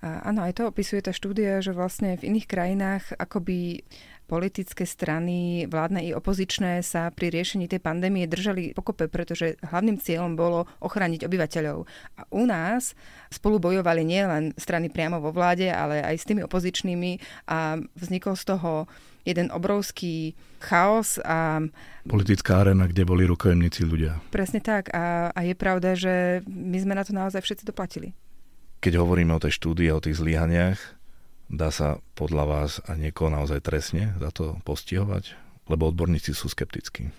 Áno, 0.05 0.45
aj 0.45 0.61
to 0.61 0.69
opisuje 0.69 1.01
tá 1.01 1.17
štúdia, 1.17 1.65
že 1.65 1.73
vlastne 1.73 2.21
v 2.21 2.29
iných 2.29 2.45
krajinách 2.45 3.17
akoby 3.17 3.89
politické 4.25 4.89
strany, 4.89 5.69
vládne 5.69 6.01
i 6.01 6.17
opozičné, 6.17 6.81
sa 6.81 7.13
pri 7.13 7.29
riešení 7.29 7.69
tej 7.69 7.81
pandémie 7.81 8.25
držali 8.25 8.73
pokope, 8.73 9.09
pretože 9.09 9.61
hlavným 9.61 10.01
cieľom 10.01 10.33
bolo 10.33 10.65
ochrániť 10.81 11.29
obyvateľov. 11.29 11.85
A 12.17 12.23
u 12.33 12.49
nás 12.49 12.97
spolu 13.29 13.61
bojovali 13.61 14.01
nielen 14.03 14.57
strany 14.57 14.89
priamo 14.89 15.21
vo 15.21 15.29
vláde, 15.29 15.69
ale 15.69 16.01
aj 16.01 16.17
s 16.17 16.29
tými 16.29 16.41
opozičnými 16.45 17.21
a 17.49 17.77
vznikol 18.01 18.35
z 18.35 18.45
toho 18.57 18.89
jeden 19.25 19.49
obrovský 19.53 20.37
chaos 20.61 21.17
a... 21.25 21.65
Politická 22.05 22.61
arena, 22.61 22.85
kde 22.85 23.09
boli 23.09 23.25
rukojemníci 23.25 23.89
ľudia. 23.89 24.21
Presne 24.29 24.61
tak. 24.61 24.93
A, 24.93 25.33
a 25.33 25.41
je 25.45 25.57
pravda, 25.57 25.97
že 25.97 26.45
my 26.49 26.77
sme 26.81 26.95
na 26.97 27.05
to 27.05 27.17
naozaj 27.17 27.41
všetci 27.41 27.65
doplatili. 27.65 28.13
Keď 28.85 29.01
hovoríme 29.01 29.33
o 29.33 29.41
tej 29.41 29.57
štúdii, 29.57 29.89
o 29.97 30.01
tých 30.05 30.21
zlyhaniach, 30.21 30.77
Dá 31.55 31.71
sa 31.71 32.03
podľa 32.19 32.45
vás 32.51 32.71
a 32.83 32.99
niekoho 32.99 33.31
naozaj 33.31 33.63
trestne 33.63 34.11
za 34.19 34.35
to 34.35 34.59
postihovať? 34.67 35.39
Lebo 35.71 35.87
odborníci 35.87 36.35
sú 36.35 36.51
skeptickí. 36.51 37.15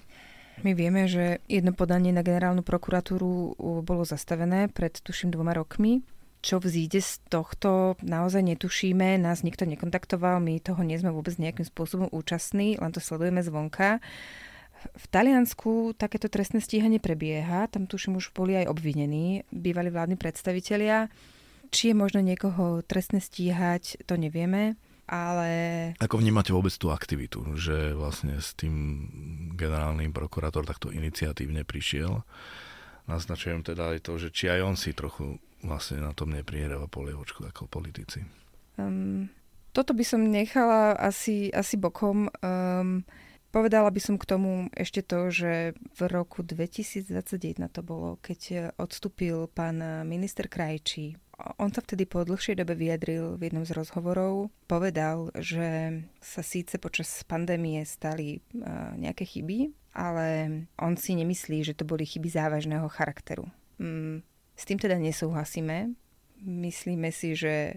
My 0.60 0.76
vieme, 0.76 1.08
že 1.08 1.40
jedno 1.48 1.72
podanie 1.72 2.12
na 2.12 2.20
generálnu 2.20 2.60
prokuratúru 2.60 3.56
bolo 3.84 4.04
zastavené 4.04 4.68
pred 4.68 4.92
tuším 4.92 5.32
dvoma 5.32 5.56
rokmi. 5.56 6.04
Čo 6.44 6.60
vzíde 6.60 7.00
z 7.00 7.24
tohto, 7.32 7.96
naozaj 8.04 8.44
netušíme, 8.44 9.18
nás 9.18 9.42
nikto 9.42 9.66
nekontaktoval, 9.66 10.44
my 10.44 10.62
toho 10.62 10.84
nie 10.84 11.00
sme 11.00 11.10
vôbec 11.16 11.34
nejakým 11.42 11.66
spôsobom 11.66 12.12
účastní, 12.12 12.78
len 12.78 12.92
to 12.94 13.02
sledujeme 13.02 13.42
zvonka. 13.42 13.98
V 14.86 15.06
Taliansku 15.10 15.98
takéto 15.98 16.30
trestné 16.30 16.62
stíhanie 16.62 17.02
prebieha, 17.02 17.66
tam 17.72 17.90
tuším 17.90 18.22
už 18.22 18.30
boli 18.36 18.60
aj 18.62 18.70
obvinení 18.70 19.48
bývali 19.50 19.90
vládni 19.90 20.20
predstavitelia. 20.22 21.10
Či 21.72 21.92
je 21.92 21.96
možno 21.96 22.20
niekoho 22.22 22.82
trestne 22.86 23.22
stíhať, 23.22 24.06
to 24.06 24.16
nevieme, 24.18 24.76
ale... 25.06 25.50
Ako 26.02 26.18
vnímate 26.18 26.50
vôbec 26.50 26.74
tú 26.74 26.90
aktivitu, 26.90 27.46
že 27.58 27.94
vlastne 27.94 28.42
s 28.42 28.58
tým 28.58 28.74
generálnym 29.54 30.10
prokurátor 30.10 30.66
takto 30.66 30.90
iniciatívne 30.90 31.62
prišiel? 31.62 32.26
Naznačujem 33.06 33.62
teda 33.62 33.94
aj 33.94 34.00
to, 34.02 34.18
že 34.18 34.34
či 34.34 34.50
aj 34.50 34.60
on 34.66 34.76
si 34.76 34.98
trochu 34.98 35.38
vlastne 35.62 36.02
na 36.02 36.14
tom 36.18 36.34
neprihráva 36.34 36.90
polievočku 36.90 37.46
ako 37.46 37.70
politici. 37.70 38.26
Um, 38.82 39.30
toto 39.78 39.94
by 39.94 40.02
som 40.02 40.26
nechala 40.26 40.98
asi, 40.98 41.54
asi 41.54 41.78
bokom. 41.78 42.30
Um, 42.42 43.06
Povedala 43.56 43.88
by 43.88 44.04
som 44.04 44.20
k 44.20 44.28
tomu 44.28 44.68
ešte 44.76 45.00
to, 45.00 45.32
že 45.32 45.80
v 45.80 46.02
roku 46.12 46.44
2021 46.44 47.56
to 47.72 47.80
bolo, 47.88 48.20
keď 48.20 48.76
odstúpil 48.76 49.48
pán 49.48 49.80
minister 50.04 50.52
Krajčí 50.52 51.16
on 51.60 51.70
sa 51.72 51.84
vtedy 51.84 52.08
po 52.08 52.24
dlhšej 52.24 52.64
dobe 52.64 52.80
vyjadril 52.80 53.36
v 53.36 53.52
jednom 53.52 53.68
z 53.68 53.76
rozhovorov. 53.76 54.54
Povedal, 54.72 55.32
že 55.36 56.00
sa 56.24 56.40
síce 56.40 56.80
počas 56.80 57.12
pandémie 57.28 57.84
stali 57.84 58.40
nejaké 58.96 59.28
chyby, 59.28 59.76
ale 59.96 60.28
on 60.80 60.96
si 60.96 61.16
nemyslí, 61.16 61.64
že 61.64 61.76
to 61.76 61.84
boli 61.84 62.08
chyby 62.08 62.28
závažného 62.32 62.88
charakteru. 62.88 63.48
Mm, 63.80 64.24
s 64.56 64.64
tým 64.64 64.80
teda 64.80 64.96
nesúhlasíme. 64.96 65.96
Myslíme 66.46 67.12
si, 67.12 67.36
že 67.36 67.56
e, 67.56 67.74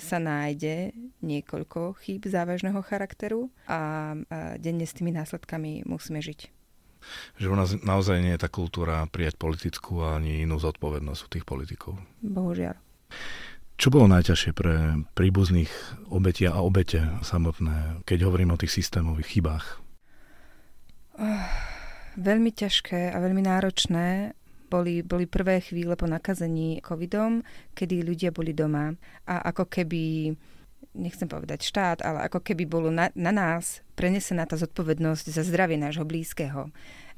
sa 0.00 0.20
nájde 0.20 0.92
niekoľko 1.24 2.00
chýb 2.04 2.28
závažného 2.28 2.80
charakteru 2.84 3.48
a 3.68 4.12
denne 4.60 4.84
s 4.84 4.96
tými 4.96 5.12
následkami 5.12 5.84
musíme 5.88 6.20
žiť. 6.20 6.52
Že 7.36 7.52
u 7.52 7.56
nás 7.56 7.76
naozaj 7.84 8.16
nie 8.24 8.32
je 8.32 8.42
tá 8.44 8.48
kultúra 8.48 9.04
prijať 9.12 9.36
politickú 9.36 10.04
ani 10.04 10.44
inú 10.44 10.56
zodpovednosť 10.56 11.20
u 11.20 11.28
tých 11.28 11.44
politikov. 11.44 12.00
Bohužiaľ. 12.24 12.80
Čo 13.74 13.90
bolo 13.90 14.06
najťažšie 14.06 14.52
pre 14.54 15.02
príbuzných 15.18 15.70
obetia 16.14 16.54
a 16.54 16.62
obete 16.62 17.02
samotné, 17.26 18.06
keď 18.06 18.30
hovorím 18.30 18.54
o 18.54 18.60
tých 18.60 18.70
systémových 18.70 19.28
chybách? 19.34 19.66
Uh, 21.18 21.42
veľmi 22.14 22.54
ťažké 22.54 23.10
a 23.10 23.18
veľmi 23.18 23.42
náročné 23.42 24.34
boli, 24.70 25.02
boli 25.02 25.26
prvé 25.26 25.58
chvíle 25.58 25.98
po 25.98 26.06
nakazení 26.06 26.78
covidom, 26.82 27.42
kedy 27.74 28.06
ľudia 28.06 28.30
boli 28.30 28.54
doma 28.54 28.94
a 29.26 29.50
ako 29.50 29.66
keby 29.66 30.34
nechcem 30.94 31.26
povedať 31.26 31.66
štát, 31.66 31.98
ale 32.06 32.30
ako 32.30 32.38
keby 32.42 32.70
bolo 32.70 32.88
na, 32.94 33.10
na 33.18 33.34
nás 33.34 33.82
prenesená 33.98 34.46
tá 34.46 34.54
zodpovednosť 34.54 35.26
za 35.34 35.42
zdravie 35.42 35.74
nášho 35.74 36.06
blízkeho 36.06 36.70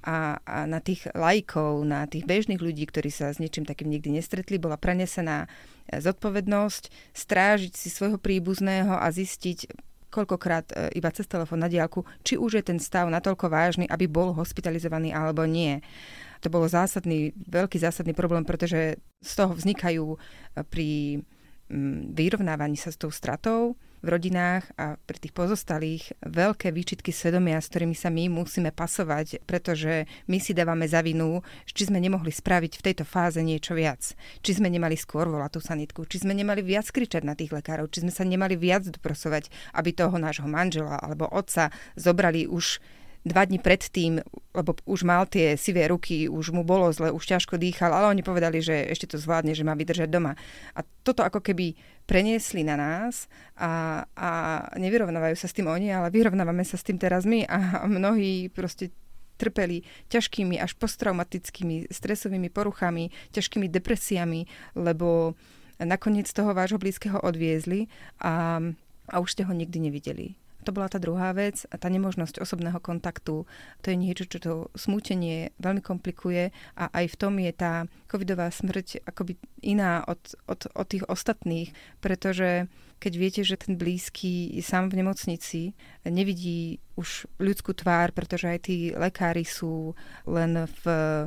a, 0.02 0.38
a 0.44 0.58
na 0.68 0.78
tých 0.82 1.08
lajkov, 1.14 1.84
na 1.84 2.04
tých 2.06 2.28
bežných 2.28 2.60
ľudí, 2.60 2.86
ktorí 2.86 3.08
sa 3.08 3.32
s 3.32 3.40
niečím 3.40 3.64
takým 3.64 3.88
nikdy 3.90 4.16
nestretli, 4.16 4.60
bola 4.60 4.76
prenesená 4.76 5.46
e, 5.88 5.98
zodpovednosť 5.98 7.14
strážiť 7.14 7.72
si 7.72 7.88
svojho 7.88 8.20
príbuzného 8.20 8.92
a 8.92 9.06
zistiť, 9.08 9.72
koľkokrát 10.10 10.66
e, 10.72 10.74
iba 10.98 11.10
cez 11.10 11.26
telefón 11.26 11.64
na 11.64 11.68
diálku, 11.68 12.06
či 12.22 12.38
už 12.38 12.60
je 12.60 12.64
ten 12.64 12.78
stav 12.78 13.08
natoľko 13.10 13.50
vážny, 13.50 13.84
aby 13.88 14.06
bol 14.06 14.32
hospitalizovaný 14.36 15.10
alebo 15.12 15.44
nie. 15.44 15.82
To 16.44 16.52
bolo 16.52 16.68
zásadný, 16.68 17.32
veľký 17.48 17.80
zásadný 17.80 18.12
problém, 18.12 18.44
pretože 18.46 19.00
z 19.20 19.32
toho 19.32 19.52
vznikajú 19.52 20.04
e, 20.14 20.18
pri 20.66 20.88
vyrovnávaní 22.14 22.78
sa 22.78 22.94
s 22.94 23.00
tou 23.00 23.10
stratou 23.10 23.74
v 24.00 24.08
rodinách 24.08 24.68
a 24.76 25.00
pri 25.00 25.16
tých 25.18 25.34
pozostalých 25.36 26.16
veľké 26.24 26.72
výčitky 26.72 27.10
svedomia, 27.12 27.60
s 27.60 27.70
ktorými 27.72 27.96
sa 27.96 28.12
my 28.12 28.28
musíme 28.28 28.70
pasovať, 28.72 29.44
pretože 29.44 30.08
my 30.28 30.38
si 30.40 30.52
dávame 30.52 30.84
za 30.88 31.00
vinu, 31.00 31.40
či 31.68 31.88
sme 31.88 32.00
nemohli 32.00 32.30
spraviť 32.32 32.72
v 32.80 32.84
tejto 32.92 33.04
fáze 33.08 33.40
niečo 33.40 33.72
viac. 33.72 34.16
Či 34.44 34.60
sme 34.60 34.68
nemali 34.68 34.94
skôr 34.94 35.26
volať 35.28 35.50
tú 35.56 35.60
sanitku, 35.60 36.00
či 36.06 36.22
sme 36.22 36.36
nemali 36.36 36.60
viac 36.60 36.88
kričať 36.88 37.22
na 37.24 37.32
tých 37.32 37.52
lekárov, 37.52 37.88
či 37.88 38.04
sme 38.04 38.12
sa 38.12 38.24
nemali 38.26 38.54
viac 38.56 38.84
doprosovať, 38.86 39.48
aby 39.76 39.90
toho 39.92 40.16
nášho 40.16 40.48
manžela 40.48 40.98
alebo 41.00 41.28
otca 41.30 41.72
zobrali 41.96 42.48
už 42.48 42.78
dva 43.26 43.42
dní 43.42 43.58
predtým, 43.58 44.22
lebo 44.54 44.78
už 44.86 45.02
mal 45.02 45.26
tie 45.26 45.58
sivé 45.58 45.90
ruky, 45.90 46.30
už 46.30 46.54
mu 46.54 46.62
bolo 46.62 46.94
zle, 46.94 47.10
už 47.10 47.26
ťažko 47.26 47.58
dýchal, 47.58 47.90
ale 47.90 48.14
oni 48.14 48.22
povedali, 48.22 48.62
že 48.62 48.86
ešte 48.86 49.10
to 49.10 49.18
zvládne, 49.18 49.50
že 49.50 49.66
má 49.66 49.74
vydržať 49.74 50.06
doma. 50.06 50.38
A 50.78 50.86
toto 51.02 51.26
ako 51.26 51.42
keby 51.42 51.74
preniesli 52.06 52.62
na 52.62 52.78
nás 52.78 53.26
a, 53.58 54.06
a 54.14 54.28
nevyrovnávajú 54.78 55.34
sa 55.34 55.50
s 55.50 55.56
tým 55.58 55.66
oni, 55.66 55.90
ale 55.90 56.14
vyrovnávame 56.14 56.62
sa 56.62 56.78
s 56.78 56.86
tým 56.86 57.02
teraz 57.02 57.26
my 57.26 57.42
a 57.50 57.82
mnohí 57.90 58.46
proste 58.54 58.94
trpeli 59.36 59.82
ťažkými 60.08 60.56
až 60.62 60.78
posttraumatickými 60.78 61.90
stresovými 61.90 62.48
poruchami, 62.48 63.10
ťažkými 63.34 63.66
depresiami, 63.68 64.48
lebo 64.78 65.34
nakoniec 65.82 66.30
toho 66.30 66.56
vášho 66.56 66.80
blízkeho 66.80 67.20
odviezli 67.20 67.90
a, 68.22 68.62
a 69.10 69.14
už 69.20 69.36
ste 69.36 69.42
ho 69.44 69.52
nikdy 69.52 69.90
nevideli 69.90 70.45
to 70.66 70.74
bola 70.74 70.90
tá 70.90 70.98
druhá 70.98 71.30
vec, 71.30 71.62
tá 71.70 71.86
nemožnosť 71.86 72.42
osobného 72.42 72.82
kontaktu. 72.82 73.46
To 73.46 73.86
je 73.86 73.96
niečo, 73.96 74.26
čo 74.26 74.38
to 74.42 74.52
smútenie 74.74 75.54
veľmi 75.62 75.78
komplikuje 75.78 76.50
a 76.74 76.84
aj 76.90 77.14
v 77.14 77.16
tom 77.16 77.38
je 77.38 77.52
tá 77.54 77.86
covidová 78.10 78.50
smrť 78.50 79.06
akoby 79.06 79.38
iná 79.62 80.02
od, 80.10 80.18
od, 80.50 80.66
od 80.74 80.86
tých 80.90 81.06
ostatných, 81.06 81.70
pretože 82.02 82.66
keď 82.96 83.12
viete, 83.14 83.42
že 83.44 83.60
ten 83.60 83.76
blízky 83.76 84.56
je 84.56 84.64
sám 84.64 84.88
v 84.88 85.04
nemocnici, 85.04 85.76
nevidí 86.08 86.80
už 86.96 87.28
ľudskú 87.36 87.76
tvár, 87.76 88.16
pretože 88.16 88.48
aj 88.48 88.58
tí 88.66 88.76
lekári 88.96 89.44
sú 89.44 89.92
len 90.24 90.64
v 90.64 90.84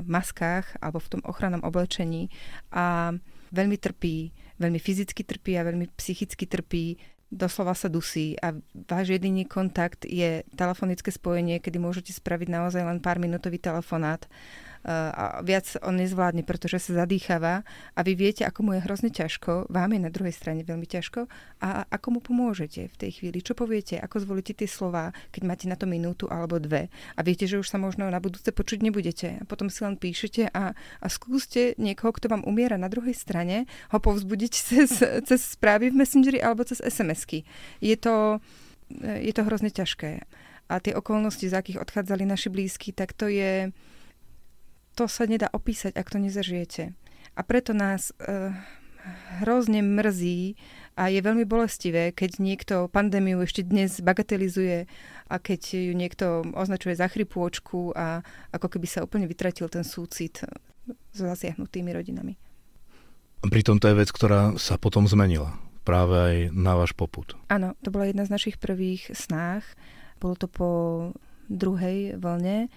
maskách 0.10 0.82
alebo 0.82 0.98
v 0.98 1.12
tom 1.14 1.22
ochrannom 1.30 1.62
oblečení 1.62 2.34
a 2.74 3.14
veľmi 3.54 3.78
trpí, 3.78 4.34
veľmi 4.58 4.80
fyzicky 4.82 5.22
trpí 5.22 5.62
a 5.62 5.66
veľmi 5.70 5.94
psychicky 5.94 6.50
trpí 6.50 6.98
doslova 7.30 7.78
sa 7.78 7.88
dusí. 7.88 8.36
A 8.42 8.58
váš 8.90 9.14
jediný 9.16 9.46
kontakt 9.46 10.06
je 10.06 10.42
telefonické 10.58 11.14
spojenie, 11.14 11.62
kedy 11.62 11.78
môžete 11.78 12.12
spraviť 12.14 12.50
naozaj 12.50 12.82
len 12.82 13.00
pár 13.00 13.22
minútový 13.22 13.62
telefonát 13.62 14.26
a 14.88 15.44
viac 15.44 15.76
on 15.84 16.00
nezvládne, 16.00 16.48
pretože 16.48 16.80
sa 16.80 17.04
zadýchava 17.04 17.68
a 17.96 18.00
vy 18.00 18.16
viete, 18.16 18.48
ako 18.48 18.64
mu 18.64 18.72
je 18.80 18.86
hrozne 18.88 19.12
ťažko, 19.12 19.68
vám 19.68 19.92
je 19.92 20.00
na 20.00 20.12
druhej 20.12 20.32
strane 20.32 20.64
veľmi 20.64 20.88
ťažko 20.88 21.28
a 21.60 21.84
ako 21.92 22.08
mu 22.16 22.20
pomôžete 22.24 22.88
v 22.88 22.96
tej 22.96 23.12
chvíli. 23.20 23.44
Čo 23.44 23.60
poviete, 23.60 24.00
ako 24.00 24.24
zvolíte 24.24 24.56
tie 24.56 24.72
slova, 24.72 25.12
keď 25.36 25.42
máte 25.44 25.66
na 25.68 25.76
to 25.76 25.84
minútu 25.84 26.32
alebo 26.32 26.64
dve 26.64 26.88
a 27.16 27.20
viete, 27.22 27.44
že 27.44 27.60
už 27.60 27.68
sa 27.68 27.76
možno 27.76 28.08
na 28.08 28.24
budúce 28.24 28.56
počuť 28.56 28.80
nebudete 28.80 29.28
a 29.40 29.44
potom 29.44 29.68
si 29.68 29.84
len 29.84 30.00
píšete 30.00 30.56
a, 30.56 30.72
a 30.76 31.08
skúste 31.12 31.76
niekoho, 31.76 32.16
kto 32.16 32.32
vám 32.32 32.48
umiera 32.48 32.80
na 32.80 32.88
druhej 32.88 33.14
strane, 33.14 33.68
ho 33.92 34.00
povzbudiť 34.00 34.54
cez, 34.70 34.90
cez 35.02 35.40
správy 35.44 35.92
v 35.92 36.00
Messengeri 36.00 36.40
alebo 36.40 36.64
cez 36.64 36.80
SMS-ky. 36.80 37.44
Je 37.84 38.00
to, 38.00 38.40
je 39.04 39.34
to 39.36 39.44
hrozne 39.44 39.70
ťažké. 39.70 40.24
A 40.70 40.78
tie 40.78 40.94
okolnosti, 40.94 41.50
za 41.50 41.66
akých 41.66 41.82
odchádzali 41.82 42.30
naši 42.30 42.54
blízky, 42.54 42.94
tak 42.94 43.18
to 43.18 43.26
je, 43.26 43.74
to 45.00 45.08
sa 45.08 45.24
nedá 45.24 45.48
opísať, 45.56 45.96
ak 45.96 46.12
to 46.12 46.20
nezažijete. 46.20 46.92
A 47.32 47.42
preto 47.48 47.72
nás 47.72 48.12
e, 48.20 48.52
hrozne 49.40 49.80
mrzí 49.80 50.60
a 51.00 51.08
je 51.08 51.24
veľmi 51.24 51.48
bolestivé, 51.48 52.12
keď 52.12 52.44
niekto 52.44 52.76
pandémiu 52.92 53.40
ešte 53.40 53.64
dnes 53.64 54.04
bagatelizuje 54.04 54.92
a 55.32 55.36
keď 55.40 55.62
ju 55.88 55.94
niekto 55.96 56.52
označuje 56.52 57.00
za 57.00 57.08
chrypôčku 57.08 57.96
a 57.96 58.28
ako 58.52 58.76
keby 58.76 58.88
sa 58.92 59.08
úplne 59.08 59.24
vytratil 59.24 59.72
ten 59.72 59.88
súcit 59.88 60.44
s 61.16 61.16
zasiahnutými 61.16 61.96
rodinami. 61.96 62.36
Pritom 63.40 63.80
to 63.80 63.88
je 63.88 64.04
vec, 64.04 64.12
ktorá 64.12 64.60
sa 64.60 64.76
potom 64.76 65.08
zmenila 65.08 65.56
práve 65.88 66.16
aj 66.20 66.36
na 66.52 66.76
váš 66.76 66.92
poput. 66.92 67.40
Áno, 67.48 67.80
to 67.80 67.88
bola 67.88 68.12
jedna 68.12 68.28
z 68.28 68.36
našich 68.36 68.60
prvých 68.60 69.16
snách. 69.16 69.64
Bolo 70.20 70.36
to 70.36 70.52
po 70.52 70.70
druhej 71.48 72.20
vlne 72.20 72.68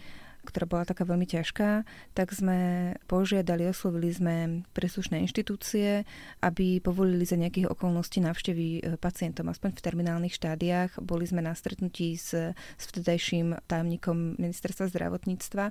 ktorá 0.42 0.66
bola 0.66 0.84
taká 0.84 1.06
veľmi 1.06 1.26
ťažká, 1.26 1.86
tak 2.18 2.34
sme 2.34 2.92
požiadali, 3.06 3.70
oslovili 3.70 4.10
sme 4.10 4.34
preslušné 4.74 5.22
inštitúcie, 5.22 6.02
aby 6.42 6.82
povolili 6.82 7.22
za 7.22 7.38
nejakých 7.38 7.70
okolností 7.70 8.18
návštevy 8.18 8.66
e, 8.78 8.80
pacientom, 8.98 9.46
aspoň 9.46 9.78
v 9.78 9.84
terminálnych 9.84 10.34
štádiách. 10.34 10.98
Boli 10.98 11.30
sme 11.30 11.46
na 11.46 11.54
stretnutí 11.54 12.18
s, 12.18 12.34
s 12.58 12.84
vtedajším 12.90 13.54
tajomníkom 13.70 14.42
ministerstva 14.42 14.90
zdravotníctva 14.90 15.64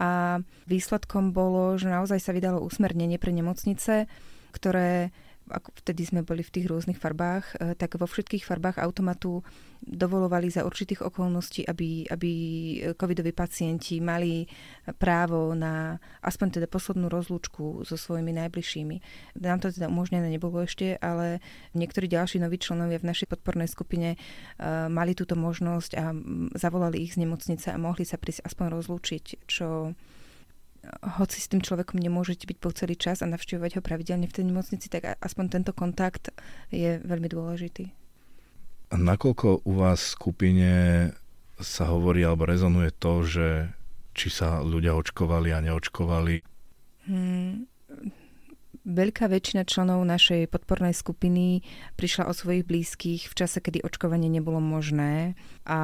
a 0.00 0.40
výsledkom 0.64 1.36
bolo, 1.36 1.76
že 1.76 1.92
naozaj 1.92 2.18
sa 2.18 2.32
vydalo 2.32 2.64
usmernenie 2.64 3.20
pre 3.20 3.36
nemocnice, 3.36 4.08
ktoré 4.56 5.12
ako 5.46 5.70
vtedy 5.82 6.02
sme 6.06 6.20
boli 6.26 6.42
v 6.42 6.52
tých 6.52 6.66
rôznych 6.66 6.98
farbách, 6.98 7.44
e, 7.56 7.74
tak 7.78 7.94
vo 7.98 8.06
všetkých 8.06 8.42
farbách 8.42 8.82
automatu 8.82 9.46
dovolovali 9.82 10.50
za 10.50 10.66
určitých 10.66 11.04
okolností, 11.04 11.62
aby, 11.68 12.08
aby 12.08 12.30
covidoví 12.96 13.30
pacienti 13.30 14.00
mali 14.02 14.48
právo 14.98 15.52
na 15.52 16.00
aspoň 16.24 16.58
teda 16.58 16.66
poslednú 16.66 17.06
rozlúčku 17.06 17.84
so 17.84 17.94
svojimi 17.94 18.34
najbližšími. 18.34 18.96
Nám 19.38 19.62
to 19.62 19.70
teda 19.70 19.86
umožnené 19.86 20.32
nebolo 20.32 20.64
ešte, 20.64 20.96
ale 20.98 21.38
niektorí 21.76 22.08
ďalší 22.08 22.40
noví 22.40 22.58
členovia 22.58 22.98
v 22.98 23.08
našej 23.12 23.28
podpornej 23.30 23.68
skupine 23.68 24.16
uh, 24.16 24.88
mali 24.88 25.12
túto 25.12 25.36
možnosť 25.36 25.90
a 25.94 26.10
zavolali 26.56 27.04
ich 27.04 27.14
z 27.14 27.22
nemocnice 27.28 27.70
a 27.70 27.78
mohli 27.78 28.08
sa 28.08 28.16
prísť 28.16 28.48
aspoň 28.48 28.66
rozlúčiť, 28.80 29.24
čo 29.46 29.92
hoci 31.20 31.38
s 31.40 31.50
tým 31.50 31.62
človekom 31.62 31.98
nemôžete 31.98 32.46
byť 32.46 32.58
po 32.58 32.70
celý 32.72 32.98
čas 32.98 33.20
a 33.22 33.30
navštevovať 33.30 33.78
ho 33.78 33.82
pravidelne 33.82 34.26
v 34.30 34.34
tej 34.34 34.44
nemocnici, 34.48 34.86
tak 34.90 35.18
aspoň 35.20 35.44
tento 35.60 35.72
kontakt 35.76 36.30
je 36.70 36.98
veľmi 37.02 37.28
dôležitý. 37.30 37.90
Nakoľko 38.94 39.66
u 39.66 39.72
vás 39.74 39.98
v 39.98 40.12
skupine 40.14 40.72
sa 41.58 41.90
hovorí 41.90 42.22
alebo 42.22 42.46
rezonuje 42.46 42.94
to, 42.94 43.12
že 43.26 43.48
či 44.16 44.28
sa 44.30 44.62
ľudia 44.62 44.94
očkovali 44.96 45.52
a 45.52 45.58
neočkovali? 45.60 46.34
Hmm, 47.10 47.66
veľká 48.86 49.26
väčšina 49.26 49.66
členov 49.66 50.06
našej 50.06 50.46
podpornej 50.46 50.94
skupiny 50.94 51.66
prišla 51.98 52.30
od 52.30 52.38
svojich 52.38 52.64
blízkych 52.64 53.26
v 53.26 53.34
čase, 53.34 53.58
kedy 53.58 53.82
očkovanie 53.82 54.30
nebolo 54.30 54.62
možné 54.62 55.34
a 55.66 55.80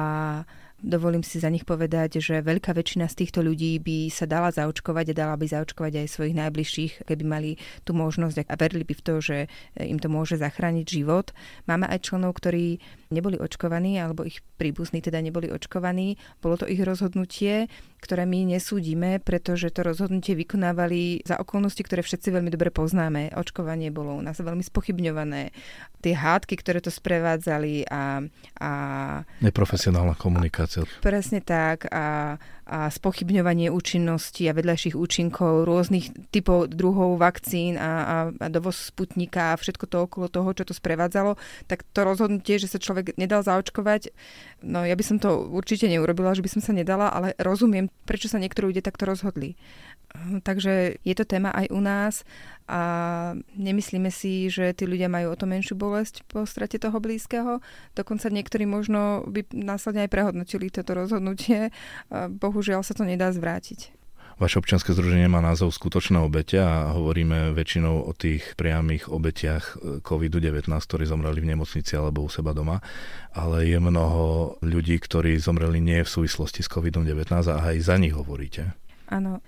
Dovolím 0.83 1.23
si 1.23 1.39
za 1.39 1.47
nich 1.47 1.63
povedať, 1.63 2.19
že 2.19 2.43
veľká 2.43 2.75
väčšina 2.75 3.07
z 3.07 3.23
týchto 3.23 3.39
ľudí 3.39 3.79
by 3.79 4.11
sa 4.11 4.27
dala 4.27 4.51
zaočkovať 4.51 5.15
a 5.15 5.17
dala 5.17 5.39
by 5.39 5.47
zaočkovať 5.47 6.03
aj 6.03 6.07
svojich 6.11 6.35
najbližších, 6.35 7.07
keby 7.07 7.23
mali 7.23 7.51
tú 7.87 7.95
možnosť 7.95 8.43
a 8.43 8.53
verili 8.59 8.83
by 8.83 8.91
v 8.91 9.05
to, 9.07 9.13
že 9.23 9.37
im 9.79 9.95
to 9.95 10.11
môže 10.11 10.35
zachrániť 10.43 10.83
život. 10.83 11.31
Máme 11.71 11.87
aj 11.87 12.03
členov, 12.03 12.35
ktorí 12.35 12.83
neboli 13.15 13.39
očkovaní, 13.39 13.95
alebo 14.03 14.27
ich 14.27 14.43
príbuzní 14.59 14.99
teda 14.99 15.23
neboli 15.23 15.47
očkovaní. 15.47 16.19
Bolo 16.43 16.59
to 16.59 16.67
ich 16.67 16.83
rozhodnutie, 16.83 17.71
ktoré 18.03 18.27
my 18.27 18.59
nesúdime, 18.59 19.23
pretože 19.23 19.71
to 19.71 19.87
rozhodnutie 19.87 20.35
vykonávali 20.35 21.23
za 21.23 21.39
okolnosti, 21.39 21.79
ktoré 21.79 22.03
všetci 22.03 22.27
veľmi 22.27 22.51
dobre 22.51 22.75
poznáme. 22.75 23.31
Očkovanie 23.39 23.87
bolo 23.87 24.19
u 24.19 24.21
nás 24.25 24.35
veľmi 24.35 24.65
spochybňované. 24.65 25.55
Tie 26.03 26.11
hádky, 26.11 26.59
ktoré 26.59 26.83
to 26.83 26.91
sprevádzali 26.91 27.87
a... 27.87 28.25
a 28.59 28.69
Neprofesionálna 29.39 30.19
komunikácia 30.19 30.73
situáciu. 30.73 31.01
Presne 31.01 31.39
tak 31.43 31.85
a, 31.91 32.35
a 32.73 32.89
spochybňovanie 32.89 33.69
účinnosti 33.69 34.49
a 34.49 34.57
vedľajších 34.57 34.97
účinkov 34.97 35.69
rôznych 35.69 36.33
typov 36.33 36.73
druhov 36.73 37.21
vakcín 37.21 37.77
a, 37.77 37.91
a, 38.01 38.15
a 38.33 38.47
dovoz 38.49 38.89
sputnika 38.89 39.53
a 39.53 39.59
všetko 39.61 39.85
to 39.85 39.97
okolo 40.09 40.25
toho, 40.25 40.49
čo 40.57 40.65
to 40.65 40.73
sprevádzalo, 40.73 41.37
tak 41.69 41.85
to 41.93 42.01
rozhodnutie, 42.01 42.57
že 42.57 42.65
sa 42.65 42.81
človek 42.81 43.13
nedal 43.13 43.45
zaočkovať, 43.45 44.09
no 44.65 44.81
ja 44.81 44.97
by 44.97 45.03
som 45.05 45.21
to 45.21 45.53
určite 45.53 45.85
neurobila, 45.85 46.33
že 46.33 46.41
by 46.41 46.49
som 46.49 46.65
sa 46.65 46.73
nedala, 46.73 47.13
ale 47.13 47.37
rozumiem, 47.37 47.93
prečo 48.09 48.25
sa 48.25 48.41
niektorí 48.41 48.73
ľudia 48.73 48.81
takto 48.81 49.05
rozhodli. 49.05 49.53
Takže 50.13 51.01
je 51.01 51.15
to 51.17 51.25
téma 51.25 51.49
aj 51.51 51.73
u 51.73 51.81
nás 51.81 52.21
a 52.69 52.81
nemyslíme 53.57 54.13
si, 54.13 54.47
že 54.47 54.71
tí 54.71 54.85
ľudia 54.85 55.09
majú 55.09 55.33
o 55.33 55.39
to 55.39 55.49
menšiu 55.49 55.73
bolesť 55.73 56.21
po 56.29 56.45
strate 56.45 56.77
toho 56.77 56.95
blízkeho. 57.01 57.59
Dokonca 57.97 58.29
niektorí 58.29 58.69
možno 58.69 59.25
by 59.25 59.49
následne 59.51 60.05
aj 60.05 60.13
prehodnotili 60.13 60.69
toto 60.69 60.93
rozhodnutie. 60.93 61.73
Bohužiaľ 62.13 62.85
sa 62.85 62.93
to 62.93 63.03
nedá 63.03 63.33
zvrátiť. 63.33 64.03
Vaše 64.41 64.57
občianske 64.57 64.97
združenie 64.97 65.29
má 65.29 65.45
názov 65.45 65.69
Skutočné 65.69 66.17
obete 66.17 66.57
a 66.57 66.89
hovoríme 66.89 67.53
väčšinou 67.53 68.09
o 68.09 68.11
tých 68.17 68.57
priamých 68.57 69.05
obetiach 69.05 69.77
e, 69.77 70.01
COVID-19, 70.01 70.73
ktorí 70.73 71.05
zomreli 71.05 71.37
v 71.37 71.53
nemocnici 71.53 71.93
alebo 71.93 72.25
u 72.25 72.29
seba 72.33 72.49
doma, 72.49 72.81
ale 73.37 73.69
je 73.69 73.77
mnoho 73.77 74.57
ľudí, 74.65 74.97
ktorí 74.97 75.37
zomreli 75.37 75.77
nie 75.77 76.01
v 76.01 76.09
súvislosti 76.09 76.65
s 76.65 76.69
COVID-19 76.73 77.29
a 77.29 77.61
aj 77.61 77.77
za 77.85 77.95
nich 78.01 78.17
hovoríte. 78.17 78.73
Áno, 79.13 79.45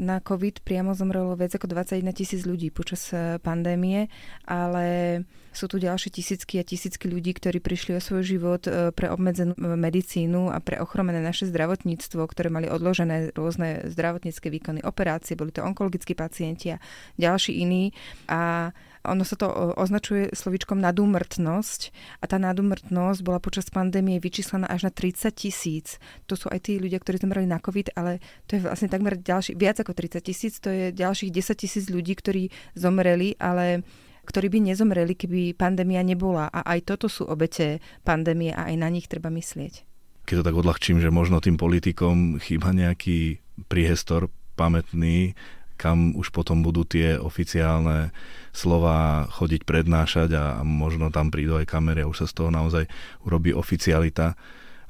na 0.00 0.16
COVID 0.24 0.64
priamo 0.64 0.96
zomrelo 0.96 1.36
viac 1.36 1.52
ako 1.52 1.68
21 1.68 2.16
tisíc 2.16 2.48
ľudí 2.48 2.72
počas 2.72 3.12
e, 3.12 3.36
pandémie, 3.44 4.08
ale 4.48 5.20
sú 5.52 5.68
tu 5.68 5.76
ďalšie 5.76 6.08
tisícky 6.16 6.56
a 6.56 6.64
tisícky 6.64 7.04
ľudí, 7.12 7.36
ktorí 7.36 7.60
prišli 7.60 7.92
o 7.98 8.00
svoj 8.00 8.24
život 8.24 8.64
e, 8.64 8.88
pre 8.88 9.12
obmedzenú 9.12 9.52
medicínu 9.60 10.48
a 10.48 10.64
pre 10.64 10.80
ochromené 10.80 11.20
naše 11.20 11.44
zdravotníctvo, 11.52 12.24
ktoré 12.24 12.48
mali 12.48 12.72
odložené 12.72 13.36
rôzne 13.36 13.84
zdravotnícke 13.92 14.48
výkony, 14.48 14.80
operácie, 14.80 15.36
boli 15.36 15.52
to 15.52 15.60
onkologickí 15.60 16.16
pacienti 16.16 16.72
a 16.72 16.80
ďalší 17.20 17.60
iní. 17.60 17.92
A 18.32 18.72
ono 19.04 19.24
sa 19.24 19.36
to 19.36 19.48
označuje 19.80 20.32
slovičkom 20.36 20.76
nadúmrtnosť 20.76 21.80
a 22.20 22.24
tá 22.28 22.36
nadúmrtnosť 22.36 23.20
bola 23.24 23.40
počas 23.40 23.72
pandémie 23.72 24.20
vyčíslená 24.20 24.68
až 24.68 24.88
na 24.88 24.92
30 24.92 25.32
tisíc. 25.32 25.96
To 26.28 26.36
sú 26.36 26.52
aj 26.52 26.68
tí 26.68 26.76
ľudia, 26.76 27.00
ktorí 27.00 27.16
zomreli 27.16 27.48
na 27.48 27.62
COVID, 27.62 27.96
ale 27.96 28.20
to 28.44 28.60
je 28.60 28.64
vlastne 28.64 28.92
takmer 28.92 29.16
ďalší, 29.16 29.56
viac 29.56 29.80
ako 29.80 29.96
30 29.96 30.20
tisíc, 30.20 30.60
to 30.60 30.68
je 30.68 30.92
ďalších 30.92 31.32
10 31.32 31.56
tisíc 31.56 31.84
ľudí, 31.88 32.12
ktorí 32.12 32.52
zomreli, 32.76 33.40
ale 33.40 33.80
ktorí 34.28 34.52
by 34.52 34.58
nezomreli, 34.70 35.16
keby 35.16 35.56
pandémia 35.56 36.04
nebola. 36.04 36.52
A 36.52 36.62
aj 36.76 36.94
toto 36.94 37.08
sú 37.08 37.26
obete 37.26 37.80
pandémie 38.04 38.52
a 38.52 38.68
aj 38.68 38.74
na 38.76 38.88
nich 38.92 39.08
treba 39.08 39.32
myslieť. 39.32 39.88
Keď 40.28 40.34
to 40.38 40.46
tak 40.46 40.54
odľahčím, 40.60 41.00
že 41.02 41.10
možno 41.10 41.40
tým 41.42 41.56
politikom 41.58 42.38
chýba 42.38 42.70
nejaký 42.70 43.40
priestor 43.66 44.30
pamätný 44.54 45.34
kam 45.80 46.12
už 46.12 46.28
potom 46.28 46.60
budú 46.60 46.84
tie 46.84 47.16
oficiálne 47.16 48.12
slova 48.52 49.24
chodiť 49.32 49.64
prednášať 49.64 50.28
a, 50.36 50.60
možno 50.60 51.08
tam 51.08 51.32
prídu 51.32 51.56
aj 51.56 51.64
kamery 51.64 52.04
a 52.04 52.10
už 52.12 52.20
sa 52.20 52.26
z 52.28 52.36
toho 52.36 52.50
naozaj 52.52 52.84
urobí 53.24 53.56
oficialita 53.56 54.36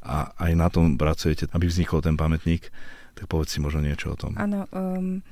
a 0.02 0.34
aj 0.34 0.52
na 0.58 0.66
tom 0.66 0.98
pracujete, 0.98 1.46
aby 1.54 1.70
vznikol 1.70 2.02
ten 2.02 2.18
pamätník, 2.18 2.74
tak 3.14 3.30
povedz 3.30 3.54
si 3.54 3.62
možno 3.62 3.86
niečo 3.86 4.10
o 4.10 4.18
tom. 4.18 4.34
Áno, 4.34 4.66
um, 4.74 5.22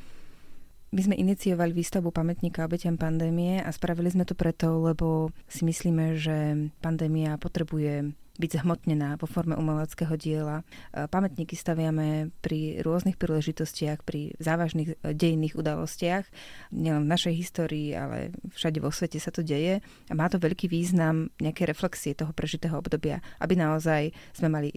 my 0.88 1.00
sme 1.02 1.18
iniciovali 1.18 1.74
výstavbu 1.74 2.14
pamätníka 2.14 2.64
obetiam 2.64 2.94
pandémie 2.94 3.58
a 3.58 3.68
spravili 3.74 4.14
sme 4.14 4.24
to 4.24 4.38
preto, 4.38 4.78
lebo 4.78 5.34
si 5.50 5.66
myslíme, 5.66 6.16
že 6.20 6.68
pandémia 6.80 7.40
potrebuje 7.40 8.14
byť 8.38 8.62
zhmotnená 8.62 9.18
vo 9.18 9.26
forme 9.26 9.58
umeleckého 9.58 10.14
diela. 10.14 10.62
E, 10.94 11.10
pamätníky 11.10 11.58
staviame 11.58 12.30
pri 12.38 12.80
rôznych 12.86 13.18
príležitostiach, 13.18 14.06
pri 14.06 14.38
závažných 14.38 14.94
e, 14.94 15.12
dejných 15.12 15.58
udalostiach, 15.58 16.24
nielen 16.70 17.04
v 17.04 17.12
našej 17.12 17.34
histórii, 17.34 17.92
ale 17.98 18.32
všade 18.54 18.78
vo 18.78 18.94
svete 18.94 19.18
sa 19.18 19.34
to 19.34 19.42
deje 19.42 19.82
a 19.82 20.12
má 20.14 20.30
to 20.30 20.38
veľký 20.38 20.70
význam 20.70 21.28
nejaké 21.42 21.66
reflexie 21.66 22.14
toho 22.14 22.30
prežitého 22.30 22.78
obdobia, 22.78 23.18
aby 23.42 23.58
naozaj 23.58 24.14
sme 24.32 24.48
mali 24.48 24.70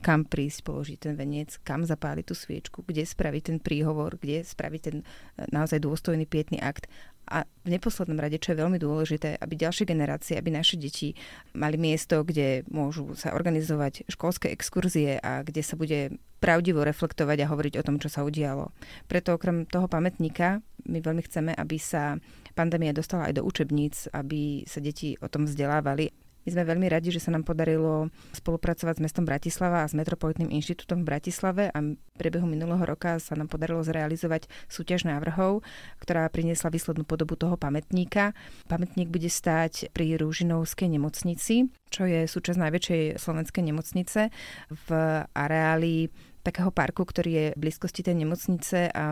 kam 0.00 0.24
prísť, 0.24 0.64
položiť 0.64 0.98
ten 0.98 1.14
veniec, 1.14 1.60
kam 1.62 1.84
zapáliť 1.84 2.24
tú 2.24 2.34
sviečku, 2.34 2.82
kde 2.82 3.04
spraviť 3.04 3.42
ten 3.52 3.58
príhovor, 3.60 4.16
kde 4.16 4.42
spraviť 4.42 4.80
ten 4.80 4.96
e, 5.00 5.04
naozaj 5.52 5.80
dôstojný 5.84 6.24
pietný 6.24 6.58
akt 6.58 6.88
a 7.30 7.46
v 7.46 7.68
neposlednom 7.70 8.18
rade, 8.18 8.42
čo 8.42 8.52
je 8.52 8.60
veľmi 8.64 8.82
dôležité, 8.82 9.38
aby 9.38 9.54
ďalšie 9.54 9.86
generácie, 9.86 10.34
aby 10.34 10.50
naše 10.50 10.74
deti 10.74 11.14
mali 11.54 11.78
miesto, 11.78 12.26
kde 12.26 12.66
môžu 12.66 13.14
sa 13.14 13.30
organizovať 13.30 14.10
školské 14.10 14.50
exkurzie 14.50 15.22
a 15.22 15.46
kde 15.46 15.62
sa 15.62 15.78
bude 15.78 16.18
pravdivo 16.42 16.82
reflektovať 16.82 17.38
a 17.44 17.50
hovoriť 17.52 17.74
o 17.78 17.86
tom, 17.86 18.02
čo 18.02 18.10
sa 18.10 18.26
udialo. 18.26 18.74
Preto 19.06 19.36
okrem 19.36 19.62
toho 19.68 19.86
pamätníka 19.86 20.58
my 20.88 20.98
veľmi 20.98 21.22
chceme, 21.22 21.52
aby 21.54 21.76
sa 21.78 22.18
pandémia 22.58 22.90
dostala 22.90 23.30
aj 23.30 23.38
do 23.38 23.46
učebníc, 23.46 24.10
aby 24.10 24.66
sa 24.66 24.82
deti 24.82 25.14
o 25.22 25.30
tom 25.30 25.46
vzdelávali 25.46 26.10
my 26.44 26.48
sme 26.48 26.64
veľmi 26.64 26.86
radi, 26.88 27.12
že 27.12 27.20
sa 27.20 27.30
nám 27.30 27.44
podarilo 27.44 28.08
spolupracovať 28.32 28.96
s 28.96 29.04
mestom 29.04 29.24
Bratislava 29.28 29.84
a 29.84 29.90
s 29.90 29.96
Metropolitným 29.96 30.48
inštitútom 30.48 31.04
v 31.04 31.08
Bratislave 31.12 31.64
a 31.68 31.78
v 31.80 31.96
priebehu 32.16 32.48
minulého 32.48 32.80
roka 32.84 33.20
sa 33.20 33.36
nám 33.36 33.52
podarilo 33.52 33.84
zrealizovať 33.84 34.48
súťaž 34.68 35.04
návrhov, 35.04 35.60
ktorá 36.00 36.28
priniesla 36.32 36.72
výslednú 36.72 37.04
podobu 37.04 37.36
toho 37.36 37.60
pamätníka. 37.60 38.32
Pamätník 38.68 39.12
bude 39.12 39.28
stáť 39.28 39.92
pri 39.92 40.16
Rúžinovskej 40.16 40.88
nemocnici, 40.88 41.68
čo 41.92 42.08
je 42.08 42.24
súčasť 42.24 42.58
najväčšej 42.60 43.02
slovenskej 43.20 43.62
nemocnice 43.66 44.20
v 44.70 44.88
areáli 45.34 46.08
takého 46.40 46.72
parku, 46.72 47.04
ktorý 47.04 47.30
je 47.30 47.46
v 47.54 47.60
blízkosti 47.68 48.00
tej 48.00 48.16
nemocnice 48.24 48.88
a, 48.88 48.90
a 48.90 49.06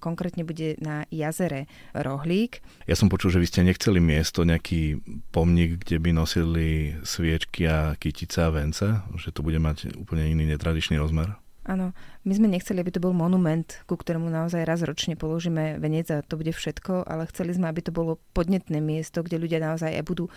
konkrétne 0.00 0.42
bude 0.42 0.80
na 0.80 1.04
jazere 1.12 1.68
Rohlík. 1.92 2.64
Ja 2.88 2.96
som 2.96 3.12
počul, 3.12 3.32
že 3.32 3.40
vy 3.40 3.46
ste 3.48 3.60
nechceli 3.66 4.00
miesto, 4.00 4.44
nejaký 4.44 5.00
pomník, 5.30 5.84
kde 5.84 5.96
by 6.00 6.10
nosili 6.16 6.96
sviečky 7.04 7.68
a 7.68 7.94
kytica 8.00 8.48
a 8.48 8.54
vence, 8.54 8.86
že 9.20 9.30
to 9.30 9.44
bude 9.44 9.60
mať 9.60 9.94
úplne 10.00 10.24
iný 10.26 10.48
netradičný 10.56 10.96
rozmer. 10.96 11.36
Áno, 11.68 11.92
my 12.24 12.32
sme 12.32 12.48
nechceli, 12.48 12.80
aby 12.80 12.88
to 12.88 13.04
bol 13.04 13.12
monument, 13.12 13.84
ku 13.84 13.94
ktorému 13.94 14.32
naozaj 14.32 14.64
raz 14.64 14.80
ročne 14.80 15.14
položíme 15.14 15.76
veniec 15.76 16.08
a 16.08 16.24
to 16.24 16.40
bude 16.40 16.56
všetko, 16.56 17.04
ale 17.04 17.28
chceli 17.28 17.52
sme, 17.52 17.68
aby 17.68 17.84
to 17.84 17.92
bolo 17.92 18.16
podnetné 18.32 18.80
miesto, 18.80 19.20
kde 19.20 19.36
ľudia 19.36 19.60
naozaj 19.60 19.92
aj 19.92 20.04
budú 20.08 20.32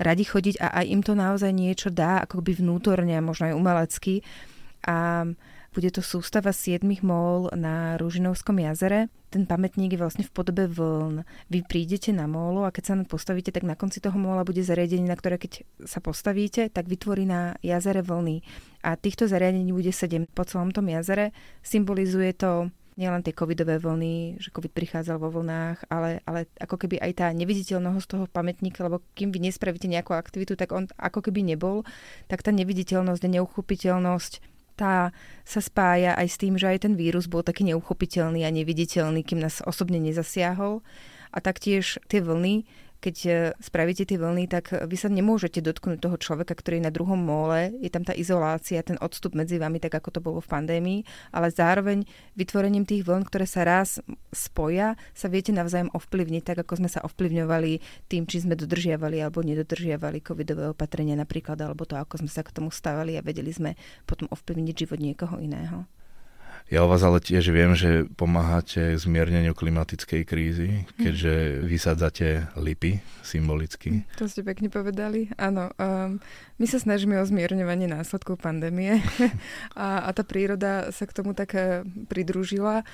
radi 0.00 0.24
chodiť 0.24 0.64
a 0.64 0.82
aj 0.82 0.84
im 0.88 1.02
to 1.04 1.12
naozaj 1.12 1.52
niečo 1.52 1.92
dá, 1.92 2.24
ako 2.24 2.40
by 2.40 2.56
vnútorne 2.56 3.14
a 3.14 3.22
možno 3.22 3.52
aj 3.52 3.54
umelecky. 3.54 4.24
A 4.88 5.28
bude 5.72 5.88
to 5.88 6.04
sústava 6.04 6.52
siedmých 6.52 7.00
mol 7.00 7.48
na 7.56 7.96
Rúžinovskom 7.96 8.60
jazere. 8.60 9.08
Ten 9.32 9.48
pamätník 9.48 9.96
je 9.96 10.00
vlastne 10.00 10.24
v 10.24 10.32
podobe 10.32 10.68
vln. 10.68 11.24
Vy 11.48 11.64
prídete 11.64 12.12
na 12.12 12.28
mólu 12.28 12.68
a 12.68 12.70
keď 12.70 12.84
sa 12.84 12.94
postavíte, 13.08 13.48
tak 13.48 13.64
na 13.64 13.72
konci 13.72 14.04
toho 14.04 14.14
móla 14.20 14.44
bude 14.44 14.60
zariadenie, 14.60 15.08
na 15.08 15.16
ktoré 15.16 15.40
keď 15.40 15.64
sa 15.88 16.04
postavíte, 16.04 16.68
tak 16.68 16.84
vytvorí 16.84 17.24
na 17.24 17.56
jazere 17.64 18.04
vlny. 18.04 18.44
A 18.84 19.00
týchto 19.00 19.24
zariadení 19.24 19.72
bude 19.72 19.90
sedem 19.90 20.28
po 20.28 20.44
celom 20.44 20.68
tom 20.68 20.92
jazere. 20.92 21.32
Symbolizuje 21.64 22.36
to 22.36 22.68
nielen 22.96 23.24
tie 23.24 23.32
covidové 23.32 23.80
vlny, 23.80 24.36
že 24.36 24.52
covid 24.52 24.72
prichádzal 24.72 25.16
vo 25.16 25.32
vlnách, 25.32 25.88
ale, 25.88 26.20
ale 26.28 26.44
ako 26.60 26.76
keby 26.76 27.00
aj 27.00 27.12
tá 27.24 27.26
neviditeľnosť 27.32 28.06
toho 28.06 28.24
pamätníka, 28.28 28.84
lebo 28.84 29.00
kým 29.16 29.32
vy 29.32 29.48
nespravíte 29.48 29.88
nejakú 29.88 30.12
aktivitu, 30.12 30.60
tak 30.60 30.76
on 30.76 30.84
ako 31.00 31.24
keby 31.24 31.40
nebol, 31.40 31.88
tak 32.28 32.44
tá 32.44 32.52
neviditeľnosť 32.52 33.22
neuchopiteľnosť 33.24 34.51
tá 34.82 35.14
sa 35.46 35.60
spája 35.62 36.18
aj 36.18 36.26
s 36.26 36.36
tým, 36.42 36.58
že 36.58 36.66
aj 36.66 36.90
ten 36.90 36.94
vírus 36.98 37.30
bol 37.30 37.46
taký 37.46 37.62
neuchopiteľný 37.70 38.42
a 38.42 38.50
neviditeľný, 38.50 39.22
kým 39.22 39.38
nás 39.38 39.62
osobne 39.62 40.02
nezasiahol. 40.02 40.82
A 41.30 41.38
taktiež 41.38 42.02
tie 42.10 42.18
vlny, 42.18 42.66
keď 43.02 43.16
e, 43.26 43.30
spravíte 43.58 44.06
tie 44.06 44.14
vlny, 44.14 44.46
tak 44.46 44.70
vy 44.86 44.94
sa 44.94 45.10
nemôžete 45.10 45.58
dotknúť 45.58 45.98
toho 45.98 46.14
človeka, 46.14 46.54
ktorý 46.54 46.78
je 46.78 46.86
na 46.86 46.94
druhom 46.94 47.18
móle. 47.18 47.74
Je 47.82 47.90
tam 47.90 48.06
tá 48.06 48.14
izolácia, 48.14 48.78
ten 48.86 48.94
odstup 49.02 49.34
medzi 49.34 49.58
vami, 49.58 49.82
tak 49.82 49.98
ako 49.98 50.08
to 50.14 50.20
bolo 50.22 50.38
v 50.38 50.46
pandémii, 50.46 51.00
ale 51.34 51.50
zároveň 51.50 52.06
vytvorením 52.38 52.86
tých 52.86 53.02
vln, 53.02 53.26
ktoré 53.26 53.50
sa 53.50 53.66
raz 53.66 53.98
spoja, 54.30 54.94
sa 55.10 55.26
viete 55.26 55.50
navzájom 55.50 55.90
ovplyvniť, 55.90 56.42
tak 56.46 56.62
ako 56.62 56.78
sme 56.78 56.88
sa 56.88 57.02
ovplyvňovali 57.02 58.06
tým, 58.06 58.22
či 58.30 58.46
sme 58.46 58.54
dodržiavali 58.54 59.18
alebo 59.18 59.42
nedodržiavali 59.42 60.22
covidové 60.22 60.70
opatrenia 60.70 61.18
napríklad, 61.18 61.58
alebo 61.58 61.82
to, 61.82 61.98
ako 61.98 62.22
sme 62.22 62.30
sa 62.30 62.46
k 62.46 62.54
tomu 62.54 62.70
stavali 62.70 63.18
a 63.18 63.26
vedeli 63.26 63.50
sme 63.50 63.74
potom 64.06 64.30
ovplyvniť 64.30 64.74
život 64.86 65.02
niekoho 65.02 65.42
iného. 65.42 65.90
Ja 66.72 66.88
o 66.88 66.88
vás 66.88 67.04
ale 67.04 67.20
tiež 67.20 67.52
viem, 67.52 67.76
že 67.76 68.08
pomáhate 68.16 68.96
zmierneniu 68.96 69.52
klimatickej 69.52 70.24
krízy, 70.24 70.88
keďže 70.96 71.60
vysádzate 71.68 72.48
lipy 72.56 73.04
symbolicky. 73.20 74.08
To 74.16 74.24
ste 74.24 74.40
pekne 74.40 74.72
povedali. 74.72 75.28
Áno, 75.36 75.68
um, 75.76 76.16
my 76.56 76.64
sa 76.64 76.80
snažíme 76.80 77.20
o 77.20 77.28
zmierňovanie 77.28 77.92
následkov 77.92 78.40
pandémie 78.40 79.04
a, 79.76 80.08
a 80.08 80.10
tá 80.16 80.24
príroda 80.24 80.88
sa 80.96 81.04
k 81.04 81.12
tomu 81.12 81.36
tak 81.36 81.52
eh, 81.60 81.84
pridružila. 82.08 82.88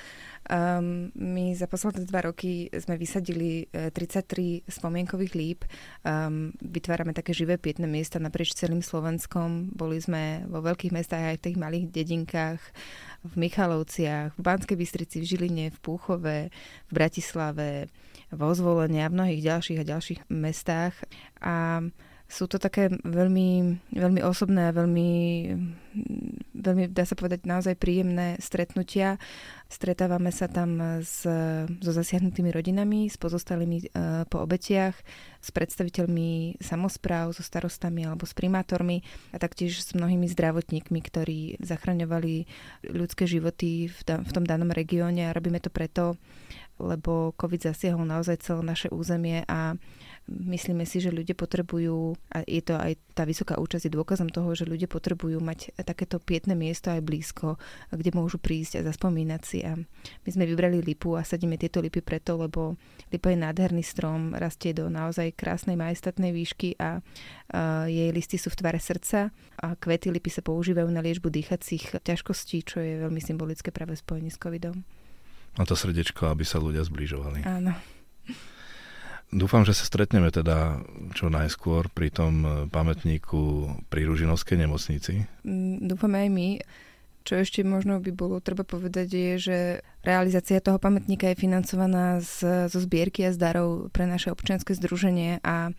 Um, 0.49 1.13
my 1.13 1.53
za 1.53 1.69
posledné 1.69 2.09
dva 2.09 2.25
roky 2.33 2.73
sme 2.73 2.97
vysadili 2.97 3.69
33 3.69 3.93
eh, 3.93 4.65
spomienkových 4.65 5.33
líp. 5.37 5.61
Um, 6.09 6.57
vytvárame 6.65 7.13
také 7.13 7.37
živé 7.37 7.61
pietné 7.61 7.85
miesta 7.85 8.17
naprieč 8.17 8.57
celým 8.57 8.81
Slovenskom. 8.81 9.77
Boli 9.77 10.01
sme 10.01 10.49
vo 10.49 10.65
veľkých 10.65 10.97
mestách 10.97 11.37
aj 11.37 11.37
v 11.37 11.45
tých 11.45 11.61
malých 11.61 11.87
dedinkách 11.93 12.61
v 13.29 13.33
Michalovciach, 13.37 14.39
v 14.39 14.43
Banskej 14.43 14.77
Bystrici, 14.81 15.21
v 15.21 15.29
Žiline, 15.29 15.67
v 15.69 15.79
Púchove, 15.85 16.49
v 16.89 16.93
Bratislave, 16.93 17.93
vo 18.33 18.49
Zvolenie 18.57 19.05
a 19.05 19.13
v 19.13 19.17
mnohých 19.21 19.43
ďalších 19.45 19.79
a 19.85 19.89
ďalších 19.89 20.21
mestách. 20.33 20.97
A 21.45 21.85
sú 22.29 22.45
to 22.45 22.61
také 22.61 22.93
veľmi, 22.93 23.81
veľmi 23.97 24.21
osobné 24.21 24.69
a 24.69 24.77
veľmi, 24.77 25.11
veľmi, 26.53 26.93
dá 26.93 27.09
sa 27.09 27.17
povedať, 27.17 27.49
naozaj 27.49 27.81
príjemné 27.81 28.37
stretnutia. 28.37 29.17
Stretávame 29.69 30.33
sa 30.33 30.49
tam 30.49 30.81
s, 31.05 31.29
so 31.85 31.93
zasiahnutými 31.93 32.49
rodinami, 32.49 33.13
s 33.13 33.21
pozostalými 33.21 33.93
uh, 33.93 34.25
po 34.25 34.41
obetiach, 34.41 34.97
s 35.45 35.49
predstaviteľmi 35.53 36.57
samozpráv, 36.57 37.37
so 37.37 37.45
starostami 37.45 38.09
alebo 38.09 38.25
s 38.25 38.33
primátormi 38.33 39.05
a 39.29 39.37
taktiež 39.37 39.85
s 39.85 39.93
mnohými 39.93 40.25
zdravotníkmi, 40.33 41.01
ktorí 41.05 41.61
zachraňovali 41.61 42.49
ľudské 42.97 43.29
životy 43.29 43.93
v, 43.93 43.99
v 44.09 44.31
tom 44.33 44.49
danom 44.49 44.73
regióne 44.73 45.29
a 45.29 45.37
robíme 45.37 45.61
to 45.61 45.69
preto, 45.69 46.17
lebo 46.81 47.37
COVID 47.37 47.69
zasiahol 47.69 48.09
naozaj 48.09 48.41
celé 48.41 48.65
naše 48.65 48.89
územie 48.89 49.45
a 49.45 49.77
myslíme 50.29 50.85
si, 50.85 51.01
že 51.01 51.09
ľudia 51.09 51.33
potrebujú, 51.33 52.15
a 52.29 52.45
je 52.45 52.61
to 52.61 52.77
aj 52.77 53.01
tá 53.17 53.25
vysoká 53.25 53.57
účasť 53.57 53.89
je 53.89 53.97
dôkazom 53.97 54.29
toho, 54.29 54.53
že 54.53 54.69
ľudia 54.69 54.87
potrebujú 54.87 55.41
mať 55.41 55.73
takéto 55.83 56.21
pietné 56.21 56.53
miesto 56.53 56.93
aj 56.93 57.01
blízko, 57.01 57.57
kde 57.89 58.13
môžu 58.13 58.37
prísť 58.37 58.79
a 58.79 58.87
zaspomínať 58.87 59.43
si. 59.43 59.65
A 59.65 59.75
my 59.81 60.31
sme 60.31 60.45
vybrali 60.45 60.85
lipu 60.85 61.17
a 61.17 61.25
sadíme 61.25 61.57
tieto 61.57 61.81
lipy 61.81 62.05
preto, 62.05 62.37
lebo 62.37 62.77
lipa 63.09 63.33
je 63.33 63.41
nádherný 63.41 63.81
strom, 63.83 64.37
rastie 64.37 64.77
do 64.77 64.93
naozaj 64.93 65.33
krásnej 65.35 65.75
majestatnej 65.81 66.31
výšky 66.31 66.77
a, 66.77 67.01
a 67.51 67.89
jej 67.89 68.13
listy 68.13 68.37
sú 68.37 68.53
v 68.53 68.61
tvare 68.61 68.79
srdca 68.79 69.33
a 69.59 69.67
kvety 69.75 70.13
lipy 70.13 70.29
sa 70.29 70.45
používajú 70.45 70.87
na 70.93 71.01
liečbu 71.01 71.33
dýchacích 71.33 72.05
ťažkostí, 72.05 72.63
čo 72.69 72.85
je 72.85 73.03
veľmi 73.03 73.19
symbolické 73.19 73.73
práve 73.73 73.97
v 73.97 74.03
spojení 74.05 74.31
s 74.31 74.39
covidom. 74.39 74.85
A 75.59 75.67
to 75.67 75.75
srdečko, 75.75 76.31
aby 76.31 76.47
sa 76.47 76.63
ľudia 76.63 76.87
zbližovali. 76.87 77.43
Áno. 77.43 77.75
Dúfam, 79.29 79.61
že 79.61 79.77
sa 79.77 79.85
stretneme 79.85 80.33
teda 80.33 80.81
čo 81.13 81.29
najskôr 81.29 81.93
pri 81.93 82.09
tom 82.09 82.35
e, 82.41 82.49
pamätníku 82.73 83.69
pri 83.93 84.09
Ružinovskej 84.09 84.57
nemocnici. 84.57 85.29
Mm, 85.45 85.85
dúfame 85.85 86.25
aj 86.25 86.31
my. 86.33 86.49
Čo 87.29 87.45
ešte 87.45 87.61
možno 87.61 88.01
by 88.01 88.09
bolo 88.17 88.41
treba 88.41 88.65
povedať 88.65 89.09
je, 89.13 89.33
že 89.37 89.59
realizácia 90.01 90.65
toho 90.65 90.81
pamätníka 90.81 91.29
je 91.29 91.37
financovaná 91.45 92.25
z, 92.25 92.73
zo 92.73 92.81
zbierky 92.81 93.29
a 93.29 93.35
z 93.37 93.37
darov 93.37 93.93
pre 93.93 94.09
naše 94.09 94.33
občianske 94.33 94.73
združenie 94.73 95.45
a 95.45 95.77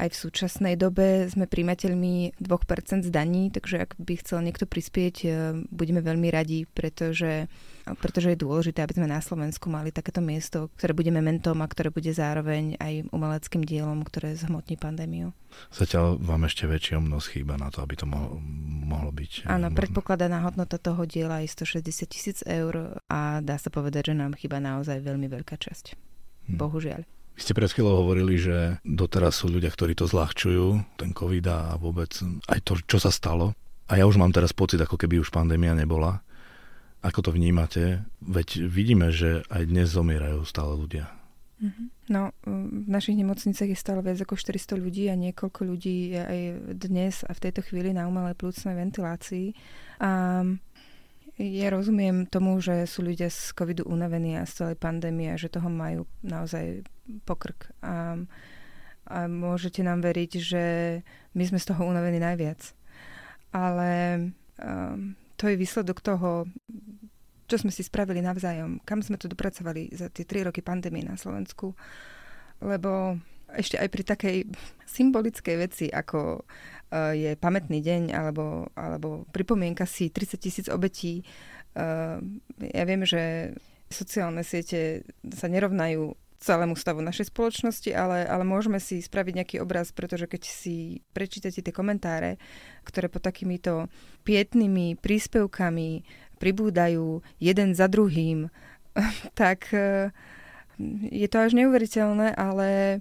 aj 0.00 0.08
v 0.16 0.20
súčasnej 0.24 0.74
dobe 0.80 1.28
sme 1.28 1.44
príjmateľmi 1.44 2.40
2% 2.40 3.04
z 3.04 3.10
daní, 3.12 3.52
takže 3.52 3.84
ak 3.84 4.00
by 4.00 4.14
chcel 4.24 4.40
niekto 4.40 4.64
prispieť, 4.64 5.16
e, 5.20 5.28
budeme 5.68 6.00
veľmi 6.00 6.32
radi, 6.32 6.64
pretože, 6.64 7.52
pretože 7.98 8.34
je 8.34 8.38
dôležité, 8.38 8.84
aby 8.84 9.00
sme 9.00 9.08
na 9.10 9.18
Slovensku 9.18 9.66
mali 9.66 9.90
takéto 9.90 10.22
miesto, 10.22 10.68
ktoré 10.78 10.94
bude 10.94 11.10
mementom 11.10 11.58
a 11.58 11.66
ktoré 11.66 11.90
bude 11.90 12.10
zároveň 12.12 12.78
aj 12.78 13.10
umeleckým 13.10 13.64
dielom, 13.66 14.04
ktoré 14.06 14.36
zhmotní 14.36 14.78
pandémiu. 14.78 15.34
Zatiaľ 15.74 16.22
vám 16.22 16.46
ešte 16.46 16.70
väčší 16.70 17.00
omnosť 17.00 17.26
chýba 17.26 17.58
na 17.58 17.72
to, 17.74 17.82
aby 17.82 17.98
to 17.98 18.06
mohlo, 18.06 18.38
mohlo 18.86 19.10
byť. 19.10 19.44
E, 19.44 19.50
Áno, 19.50 19.70
možno. 19.70 19.78
predpokladaná 19.78 20.46
hodnota 20.46 20.78
toho 20.78 21.02
diela 21.08 21.42
je 21.42 21.50
160 21.50 22.06
tisíc 22.06 22.38
eur 22.46 23.02
a 23.10 23.42
dá 23.42 23.58
sa 23.58 23.72
povedať, 23.72 24.12
že 24.12 24.14
nám 24.14 24.38
chýba 24.38 24.62
naozaj 24.62 25.02
veľmi 25.02 25.26
veľká 25.26 25.58
časť. 25.58 25.98
Hm. 26.50 26.58
Bohužiaľ. 26.58 27.02
Vy 27.34 27.40
ste 27.48 27.56
pred 27.56 27.72
chvíľou 27.72 28.04
hovorili, 28.04 28.36
že 28.36 28.84
doteraz 28.84 29.40
sú 29.40 29.48
ľudia, 29.48 29.72
ktorí 29.72 29.96
to 29.96 30.04
zľahčujú, 30.04 31.00
ten 31.00 31.16
COVID 31.16 31.46
a 31.48 31.58
vôbec 31.80 32.12
aj 32.52 32.60
to, 32.68 32.76
čo 32.84 33.00
sa 33.00 33.08
stalo. 33.08 33.56
A 33.90 33.98
ja 33.98 34.06
už 34.06 34.22
mám 34.22 34.30
teraz 34.30 34.54
pocit, 34.54 34.78
ako 34.78 34.94
keby 34.94 35.18
už 35.18 35.34
pandémia 35.34 35.74
nebola. 35.74 36.22
Ako 37.00 37.24
to 37.24 37.30
vnímate? 37.32 38.04
Veď 38.20 38.68
vidíme, 38.68 39.08
že 39.08 39.40
aj 39.48 39.72
dnes 39.72 39.88
zomierajú 39.88 40.44
stále 40.44 40.76
ľudia. 40.76 41.08
Mhm. 41.60 41.84
No, 42.10 42.32
v 42.42 42.88
našich 42.88 43.14
nemocniciach 43.20 43.70
je 43.70 43.78
stále 43.78 44.00
viac 44.00 44.18
ako 44.18 44.34
400 44.34 44.80
ľudí 44.80 45.12
a 45.12 45.14
niekoľko 45.14 45.60
ľudí 45.62 46.16
je 46.16 46.20
aj 46.20 46.38
dnes 46.74 47.14
a 47.22 47.30
v 47.36 47.42
tejto 47.46 47.60
chvíli 47.62 47.92
na 47.92 48.08
umelej 48.08 48.34
plúcnej 48.34 48.74
ventilácii. 48.74 49.52
A 50.00 50.42
ja 51.40 51.68
rozumiem 51.72 52.28
tomu, 52.28 52.60
že 52.60 52.84
sú 52.84 53.04
ľudia 53.04 53.32
z 53.32 53.52
covidu 53.56 53.88
unavení 53.88 54.36
a 54.36 54.48
z 54.48 54.64
celej 54.64 54.76
pandémie 54.76 55.32
a 55.32 55.40
že 55.40 55.52
toho 55.52 55.68
majú 55.68 56.04
naozaj 56.24 56.84
pokrk. 57.24 57.72
A, 57.84 58.18
a 59.08 59.18
môžete 59.28 59.80
nám 59.84 60.04
veriť, 60.04 60.32
že 60.36 60.64
my 61.36 61.44
sme 61.44 61.62
z 61.62 61.68
toho 61.70 61.86
unavení 61.86 62.20
najviac. 62.20 62.60
Ale 63.52 63.90
um, 64.60 65.16
to 65.40 65.48
je 65.48 65.56
výsledok 65.56 66.04
toho, 66.04 66.44
čo 67.48 67.56
sme 67.56 67.72
si 67.72 67.80
spravili 67.80 68.20
navzájom, 68.20 68.84
kam 68.84 69.00
sme 69.00 69.16
to 69.16 69.24
dopracovali 69.24 69.88
za 69.96 70.12
tie 70.12 70.28
tri 70.28 70.44
roky 70.44 70.60
pandémie 70.60 71.00
na 71.00 71.16
Slovensku. 71.16 71.72
Lebo 72.60 73.16
ešte 73.48 73.80
aj 73.80 73.88
pri 73.88 74.02
takej 74.04 74.36
symbolickej 74.84 75.56
veci, 75.56 75.86
ako 75.88 76.44
uh, 76.44 77.16
je 77.16 77.34
pamätný 77.40 77.80
deň 77.80 78.12
alebo, 78.12 78.68
alebo 78.76 79.24
pripomienka 79.32 79.88
si 79.88 80.12
30 80.12 80.36
tisíc 80.36 80.66
obetí. 80.68 81.24
Uh, 81.72 82.20
ja 82.60 82.84
viem, 82.84 83.02
že 83.08 83.56
sociálne 83.88 84.44
siete 84.44 85.08
sa 85.24 85.48
nerovnajú 85.48 86.14
celému 86.40 86.72
stavu 86.74 87.04
našej 87.04 87.28
spoločnosti, 87.28 87.92
ale, 87.92 88.24
ale 88.24 88.48
môžeme 88.48 88.80
si 88.80 89.04
spraviť 89.04 89.34
nejaký 89.36 89.56
obraz, 89.60 89.92
pretože 89.92 90.24
keď 90.24 90.42
si 90.48 91.04
prečítate 91.12 91.60
tie 91.60 91.74
komentáre, 91.74 92.40
ktoré 92.88 93.12
pod 93.12 93.20
takýmito 93.20 93.92
pietnými 94.24 94.96
príspevkami 94.96 96.02
pribúdajú 96.40 97.20
jeden 97.36 97.76
za 97.76 97.86
druhým, 97.92 98.48
tak 99.38 99.68
uh, 99.76 100.08
je 101.12 101.28
to 101.28 101.36
až 101.44 101.52
neuveriteľné, 101.52 102.32
ale 102.32 103.00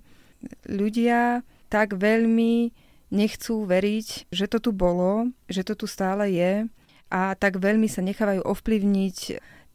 ľudia 0.68 1.48
tak 1.72 1.96
veľmi 1.96 2.76
nechcú 3.10 3.66
veriť, 3.66 4.30
že 4.30 4.46
to 4.52 4.60
tu 4.60 4.72
bolo, 4.76 5.32
že 5.50 5.66
to 5.66 5.74
tu 5.74 5.88
stále 5.88 6.30
je 6.30 6.68
a 7.10 7.34
tak 7.34 7.58
veľmi 7.58 7.90
sa 7.90 8.06
nechávajú 8.06 8.46
ovplyvniť 8.46 9.18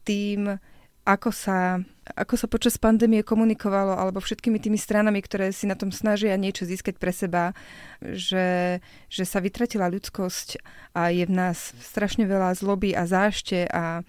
tým, 0.07 0.55
ako 1.03 1.29
sa, 1.33 1.83
ako 2.13 2.37
sa 2.37 2.45
počas 2.45 2.77
pandémie 2.77 3.25
komunikovalo, 3.25 3.97
alebo 3.97 4.21
všetkými 4.21 4.61
tými 4.61 4.77
stranami, 4.77 5.25
ktoré 5.25 5.49
si 5.49 5.65
na 5.65 5.73
tom 5.73 5.89
snažia 5.89 6.37
niečo 6.37 6.69
získať 6.69 7.01
pre 7.01 7.09
seba, 7.09 7.57
že, 7.97 8.77
že 9.09 9.25
sa 9.25 9.41
vytratila 9.41 9.89
ľudskosť 9.89 10.61
a 10.93 11.09
je 11.09 11.25
v 11.25 11.33
nás 11.33 11.73
strašne 11.81 12.29
veľa 12.29 12.53
zloby 12.53 12.93
a 12.93 13.09
zášte 13.09 13.65
a 13.73 14.05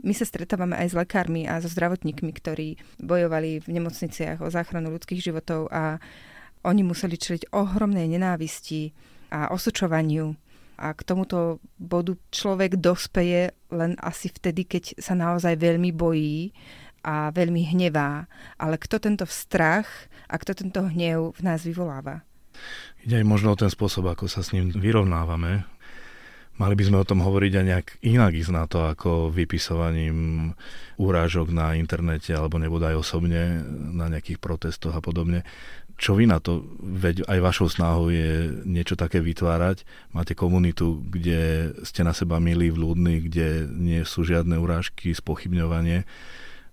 my 0.00 0.10
sa 0.16 0.26
stretávame 0.26 0.74
aj 0.74 0.90
s 0.90 0.98
lekármi 0.98 1.46
a 1.46 1.60
so 1.60 1.70
zdravotníkmi, 1.70 2.32
ktorí 2.34 2.80
bojovali 2.98 3.62
v 3.62 3.68
nemocniciach 3.78 4.42
o 4.42 4.48
záchranu 4.50 4.90
ľudských 4.90 5.22
životov 5.22 5.70
a 5.70 6.02
oni 6.64 6.82
museli 6.82 7.20
čeliť 7.20 7.52
ohromnej 7.52 8.08
nenávisti 8.08 8.90
a 9.30 9.52
osočovaniu. 9.52 10.34
A 10.74 10.90
k 10.90 11.06
tomuto 11.06 11.62
bodu 11.78 12.18
človek 12.34 12.82
dospeje 12.82 13.54
len 13.70 13.94
asi 14.02 14.26
vtedy, 14.26 14.66
keď 14.66 14.98
sa 14.98 15.14
naozaj 15.14 15.54
veľmi 15.54 15.94
bojí 15.94 16.50
a 17.04 17.28
veľmi 17.30 17.68
hnevá. 17.68 18.24
Ale 18.56 18.80
kto 18.80 18.96
tento 18.98 19.28
strach 19.28 19.86
a 20.26 20.40
kto 20.40 20.56
tento 20.56 20.88
hnev 20.88 21.36
v 21.36 21.40
nás 21.44 21.62
vyvoláva? 21.62 22.24
Ide 23.04 23.20
aj 23.20 23.26
možno 23.28 23.52
o 23.52 23.60
ten 23.60 23.68
spôsob, 23.68 24.08
ako 24.08 24.24
sa 24.26 24.40
s 24.40 24.56
ním 24.56 24.72
vyrovnávame, 24.72 25.68
Mali 26.54 26.78
by 26.78 26.86
sme 26.86 27.02
o 27.02 27.08
tom 27.08 27.18
hovoriť 27.18 27.52
aj 27.58 27.66
nejak 27.66 27.86
inak 28.06 28.30
ísť 28.30 28.52
na 28.54 28.64
to, 28.70 28.86
ako 28.86 29.26
vypisovaním 29.34 30.54
úrážok 31.02 31.50
na 31.50 31.74
internete 31.74 32.30
alebo 32.30 32.62
nebodaj 32.62 32.94
osobne 32.94 33.58
na 33.74 34.06
nejakých 34.06 34.38
protestoch 34.38 34.94
a 34.94 35.02
podobne. 35.02 35.42
Čo 35.98 36.14
vy 36.14 36.30
na 36.30 36.38
to? 36.38 36.62
Veď 36.78 37.26
aj 37.26 37.38
vašou 37.42 37.66
snahou 37.66 38.06
je 38.06 38.54
niečo 38.62 38.94
také 38.94 39.18
vytvárať. 39.18 39.82
Máte 40.14 40.38
komunitu, 40.38 41.02
kde 41.10 41.74
ste 41.82 42.06
na 42.06 42.14
seba 42.14 42.38
milí, 42.38 42.70
vľúdni, 42.70 43.26
kde 43.26 43.66
nie 43.66 44.06
sú 44.06 44.22
žiadne 44.22 44.54
urážky, 44.54 45.10
spochybňovanie. 45.10 46.06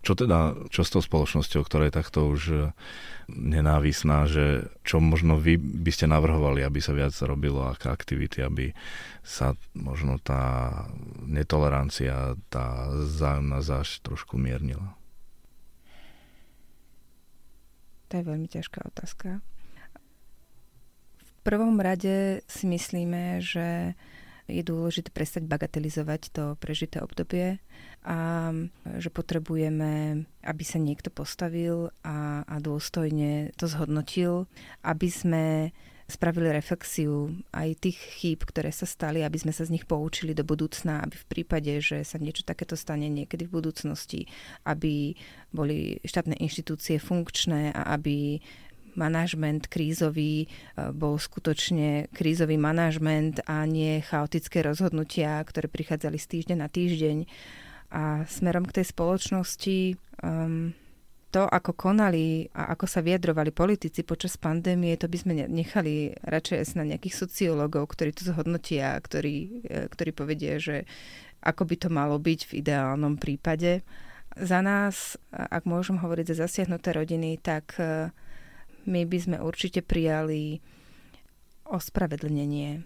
Čo 0.02 0.18
teda, 0.18 0.58
čo 0.74 0.82
s 0.82 0.90
tou 0.90 1.02
spoločnosťou, 1.02 1.62
ktorá 1.62 1.86
je 1.86 1.98
takto 1.98 2.26
už 2.26 2.74
nenávisná, 3.30 4.26
že 4.26 4.66
čo 4.82 4.98
možno 4.98 5.38
vy 5.38 5.62
by 5.62 5.92
ste 5.94 6.10
navrhovali, 6.10 6.66
aby 6.66 6.82
sa 6.82 6.98
viac 6.98 7.14
robilo, 7.22 7.70
aké 7.70 7.94
aktivity, 7.94 8.42
aby 8.42 8.74
sa 9.22 9.54
možno 9.78 10.18
tá 10.18 10.84
netolerancia, 11.22 12.34
tá 12.50 12.90
zájomná 13.06 13.62
zášť 13.62 14.02
trošku 14.02 14.42
miernila? 14.42 14.98
To 18.10 18.20
je 18.20 18.28
veľmi 18.28 18.50
ťažká 18.52 18.84
otázka. 18.92 19.40
V 21.22 21.32
prvom 21.48 21.78
rade 21.80 22.44
si 22.50 22.66
myslíme, 22.68 23.40
že 23.40 23.96
je 24.52 24.64
dôležité 24.68 25.10
prestať 25.16 25.48
bagatelizovať 25.48 26.22
to 26.36 26.44
prežité 26.60 27.00
obdobie 27.00 27.64
a 28.04 28.52
že 29.00 29.08
potrebujeme, 29.14 30.26
aby 30.44 30.64
sa 30.68 30.82
niekto 30.82 31.08
postavil 31.14 31.96
a, 32.04 32.44
a 32.44 32.56
dôstojne 32.60 33.56
to 33.56 33.66
zhodnotil, 33.72 34.52
aby 34.84 35.08
sme 35.08 35.46
spravili 36.12 36.52
reflexiu 36.52 37.32
aj 37.56 37.88
tých 37.88 37.96
chýb, 38.20 38.44
ktoré 38.44 38.76
sa 38.76 38.84
stali, 38.84 39.24
aby 39.24 39.40
sme 39.40 39.56
sa 39.56 39.64
z 39.64 39.80
nich 39.80 39.88
poučili 39.88 40.36
do 40.36 40.44
budúcna, 40.44 41.00
aby 41.08 41.16
v 41.16 41.30
prípade, 41.32 41.72
že 41.80 42.04
sa 42.04 42.20
niečo 42.20 42.44
takéto 42.44 42.76
stane 42.76 43.08
niekedy 43.08 43.48
v 43.48 43.56
budúcnosti, 43.64 44.28
aby 44.68 45.16
boli 45.56 46.04
štátne 46.04 46.36
inštitúcie 46.36 47.00
funkčné 47.00 47.72
a 47.72 47.96
aby 47.96 48.44
manažment 48.96 49.68
krízový 49.68 50.46
e, 50.46 50.48
bol 50.92 51.20
skutočne 51.20 52.12
krízový 52.12 52.56
manažment 52.56 53.44
a 53.46 53.64
nie 53.68 54.02
chaotické 54.04 54.64
rozhodnutia, 54.66 55.42
ktoré 55.44 55.68
prichádzali 55.68 56.18
z 56.18 56.28
týždeň 56.28 56.58
na 56.58 56.70
týždeň. 56.70 57.18
A 57.92 58.24
smerom 58.24 58.64
k 58.64 58.82
tej 58.82 58.96
spoločnosti 58.96 60.00
um, 60.24 60.72
to, 61.32 61.48
ako 61.48 61.72
konali 61.76 62.52
a 62.52 62.76
ako 62.76 62.86
sa 62.88 63.00
vyjadrovali 63.00 63.56
politici 63.56 64.04
počas 64.04 64.36
pandémie, 64.36 65.00
to 65.00 65.08
by 65.08 65.18
sme 65.20 65.34
nechali 65.48 66.12
radšej 66.28 66.76
na 66.76 66.84
nejakých 66.84 67.16
sociológov, 67.16 67.88
ktorí 67.96 68.12
to 68.12 68.28
zhodnotia, 68.28 69.00
ktorí, 69.00 69.64
e, 69.64 69.88
ktorí 69.88 70.12
povedia, 70.12 70.60
že 70.60 70.84
ako 71.42 71.66
by 71.66 71.76
to 71.80 71.90
malo 71.90 72.20
byť 72.22 72.40
v 72.52 72.54
ideálnom 72.62 73.18
prípade. 73.18 73.82
Za 74.38 74.64
nás, 74.64 75.20
ak 75.32 75.68
môžem 75.68 76.00
hovoriť 76.00 76.32
za 76.32 76.48
zasiahnuté 76.48 76.96
rodiny, 76.96 77.36
tak 77.42 77.76
uh, 77.82 78.08
my 78.86 79.02
by 79.06 79.18
sme 79.18 79.38
určite 79.42 79.86
prijali 79.86 80.62
ospravedlnenie, 81.66 82.84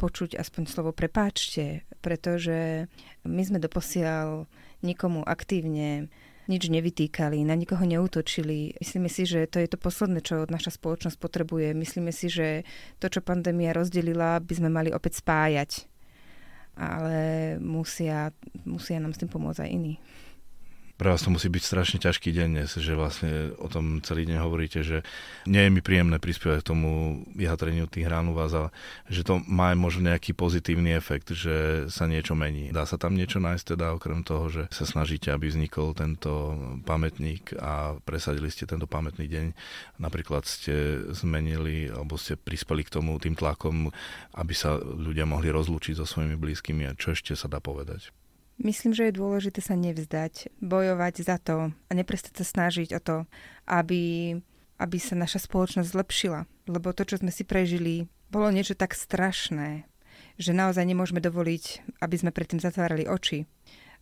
počuť 0.00 0.40
aspoň 0.40 0.62
slovo 0.64 0.96
prepáčte, 0.96 1.84
pretože 2.00 2.88
my 3.28 3.42
sme 3.44 3.60
doposiaľ 3.60 4.48
nikomu 4.80 5.20
aktívne 5.20 6.08
nič 6.48 6.66
nevytýkali, 6.66 7.46
na 7.46 7.54
nikoho 7.54 7.86
neútočili. 7.86 8.74
Myslíme 8.82 9.06
si, 9.06 9.22
že 9.22 9.46
to 9.46 9.62
je 9.62 9.70
to 9.70 9.78
posledné, 9.78 10.18
čo 10.24 10.50
naša 10.50 10.74
spoločnosť 10.74 11.14
potrebuje. 11.20 11.78
Myslíme 11.78 12.10
si, 12.10 12.26
že 12.26 12.66
to, 12.98 13.06
čo 13.06 13.22
pandémia 13.22 13.70
rozdelila, 13.70 14.42
by 14.42 14.54
sme 14.58 14.66
mali 14.72 14.90
opäť 14.90 15.22
spájať. 15.22 15.86
Ale 16.74 17.54
musia, 17.62 18.34
musia 18.66 18.98
nám 18.98 19.14
s 19.14 19.20
tým 19.22 19.30
pomôcť 19.30 19.62
aj 19.62 19.70
iní. 19.70 19.94
Pre 21.00 21.08
vás 21.08 21.24
to 21.24 21.32
musí 21.32 21.48
byť 21.48 21.64
strašne 21.64 21.96
ťažký 21.96 22.28
deň 22.28 22.48
dnes, 22.60 22.76
že 22.76 22.92
vlastne 22.92 23.56
o 23.56 23.72
tom 23.72 24.04
celý 24.04 24.28
deň 24.28 24.36
hovoríte, 24.44 24.84
že 24.84 25.00
nie 25.48 25.64
je 25.64 25.72
mi 25.72 25.80
príjemné 25.80 26.20
prispievať 26.20 26.60
k 26.60 26.68
tomu 26.76 27.24
vyhatreniu 27.32 27.88
tých 27.88 28.04
rán 28.04 28.28
u 28.28 28.36
vás, 28.36 28.52
ale 28.52 28.68
že 29.08 29.24
to 29.24 29.40
má 29.48 29.72
možno 29.72 30.12
nejaký 30.12 30.36
pozitívny 30.36 30.92
efekt, 30.92 31.32
že 31.32 31.88
sa 31.88 32.04
niečo 32.04 32.36
mení. 32.36 32.68
Dá 32.68 32.84
sa 32.84 33.00
tam 33.00 33.16
niečo 33.16 33.40
nájsť 33.40 33.64
teda 33.72 33.96
okrem 33.96 34.20
toho, 34.20 34.52
že 34.52 34.62
sa 34.68 34.84
snažíte, 34.84 35.32
aby 35.32 35.48
vznikol 35.48 35.96
tento 35.96 36.52
pamätník 36.84 37.56
a 37.56 37.96
presadili 38.04 38.52
ste 38.52 38.68
tento 38.68 38.84
pamätný 38.84 39.24
deň. 39.24 39.56
Napríklad 40.04 40.44
ste 40.44 41.00
zmenili 41.16 41.88
alebo 41.88 42.20
ste 42.20 42.36
prispeli 42.36 42.84
k 42.84 43.00
tomu 43.00 43.16
tým 43.16 43.40
tlakom, 43.40 43.88
aby 44.36 44.52
sa 44.52 44.76
ľudia 44.76 45.24
mohli 45.24 45.48
rozlúčiť 45.48 45.96
so 45.96 46.04
svojimi 46.04 46.36
blízkymi 46.36 46.84
a 46.84 46.92
čo 46.92 47.16
ešte 47.16 47.32
sa 47.32 47.48
dá 47.48 47.56
povedať? 47.56 48.12
Myslím, 48.60 48.92
že 48.92 49.08
je 49.08 49.16
dôležité 49.16 49.64
sa 49.64 49.72
nevzdať, 49.72 50.52
bojovať 50.60 51.14
za 51.24 51.40
to 51.40 51.72
a 51.72 51.92
neprestať 51.96 52.44
sa 52.44 52.44
snažiť 52.44 52.92
o 52.92 53.00
to, 53.00 53.16
aby, 53.64 54.36
aby 54.76 54.96
sa 55.00 55.16
naša 55.16 55.48
spoločnosť 55.48 55.88
zlepšila. 55.88 56.44
Lebo 56.68 56.92
to, 56.92 57.08
čo 57.08 57.24
sme 57.24 57.32
si 57.32 57.48
prežili, 57.48 58.04
bolo 58.28 58.52
niečo 58.52 58.76
tak 58.76 58.92
strašné, 58.92 59.88
že 60.36 60.52
naozaj 60.52 60.84
nemôžeme 60.84 61.24
dovoliť, 61.24 61.96
aby 62.04 62.16
sme 62.20 62.36
predtým 62.36 62.60
zatvárali 62.60 63.08
oči. 63.08 63.48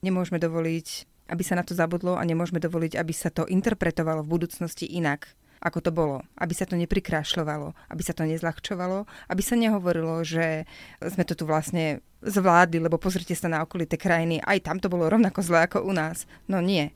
Nemôžeme 0.03 0.43
dovoliť, 0.43 0.87
aby 1.31 1.43
sa 1.47 1.55
na 1.55 1.63
to 1.63 1.79
zabudlo 1.79 2.19
a 2.19 2.27
nemôžeme 2.27 2.59
dovoliť, 2.59 2.99
aby 2.99 3.15
sa 3.15 3.31
to 3.31 3.47
interpretovalo 3.47 4.27
v 4.27 4.33
budúcnosti 4.43 4.91
inak 4.91 5.39
ako 5.59 5.79
to 5.83 5.91
bolo. 5.91 6.23
Aby 6.39 6.55
sa 6.55 6.65
to 6.65 6.79
neprikrášľovalo, 6.79 7.75
aby 7.91 8.03
sa 8.03 8.15
to 8.15 8.27
nezľahčovalo, 8.27 9.05
aby 9.31 9.43
sa 9.43 9.55
nehovorilo, 9.59 10.23
že 10.23 10.67
sme 11.03 11.23
to 11.27 11.35
tu 11.35 11.45
vlastne 11.47 12.03
zvládli, 12.19 12.83
lebo 12.83 12.99
pozrite 12.99 13.35
sa 13.39 13.47
na 13.47 13.63
okolité 13.63 13.95
krajiny, 13.95 14.43
aj 14.43 14.67
tam 14.67 14.83
to 14.83 14.91
bolo 14.91 15.07
rovnako 15.07 15.39
zlé 15.39 15.71
ako 15.71 15.87
u 15.87 15.95
nás. 15.95 16.27
No 16.51 16.59
nie. 16.59 16.91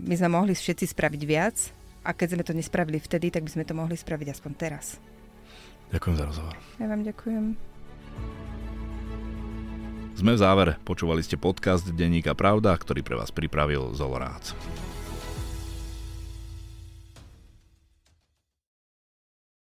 My 0.00 0.14
sme 0.16 0.32
mohli 0.32 0.56
všetci 0.56 0.90
spraviť 0.96 1.22
viac 1.28 1.56
a 2.02 2.16
keď 2.16 2.28
sme 2.36 2.44
to 2.44 2.56
nespravili 2.56 2.98
vtedy, 2.98 3.28
tak 3.28 3.44
by 3.44 3.50
sme 3.52 3.64
to 3.68 3.76
mohli 3.76 3.94
spraviť 3.94 4.28
aspoň 4.32 4.52
teraz. 4.56 4.96
Ďakujem 5.92 6.16
za 6.16 6.24
rozhovor. 6.24 6.54
Ja 6.80 6.86
vám 6.88 7.04
ďakujem. 7.04 7.44
Sme 10.14 10.32
v 10.34 10.40
závere. 10.40 10.78
Počúvali 10.86 11.26
ste 11.26 11.34
podcast 11.34 11.90
Denníka 11.90 12.38
Pravda, 12.38 12.74
ktorý 12.78 13.02
pre 13.02 13.18
vás 13.18 13.34
pripravil 13.34 13.92
Zolorác. 13.98 14.54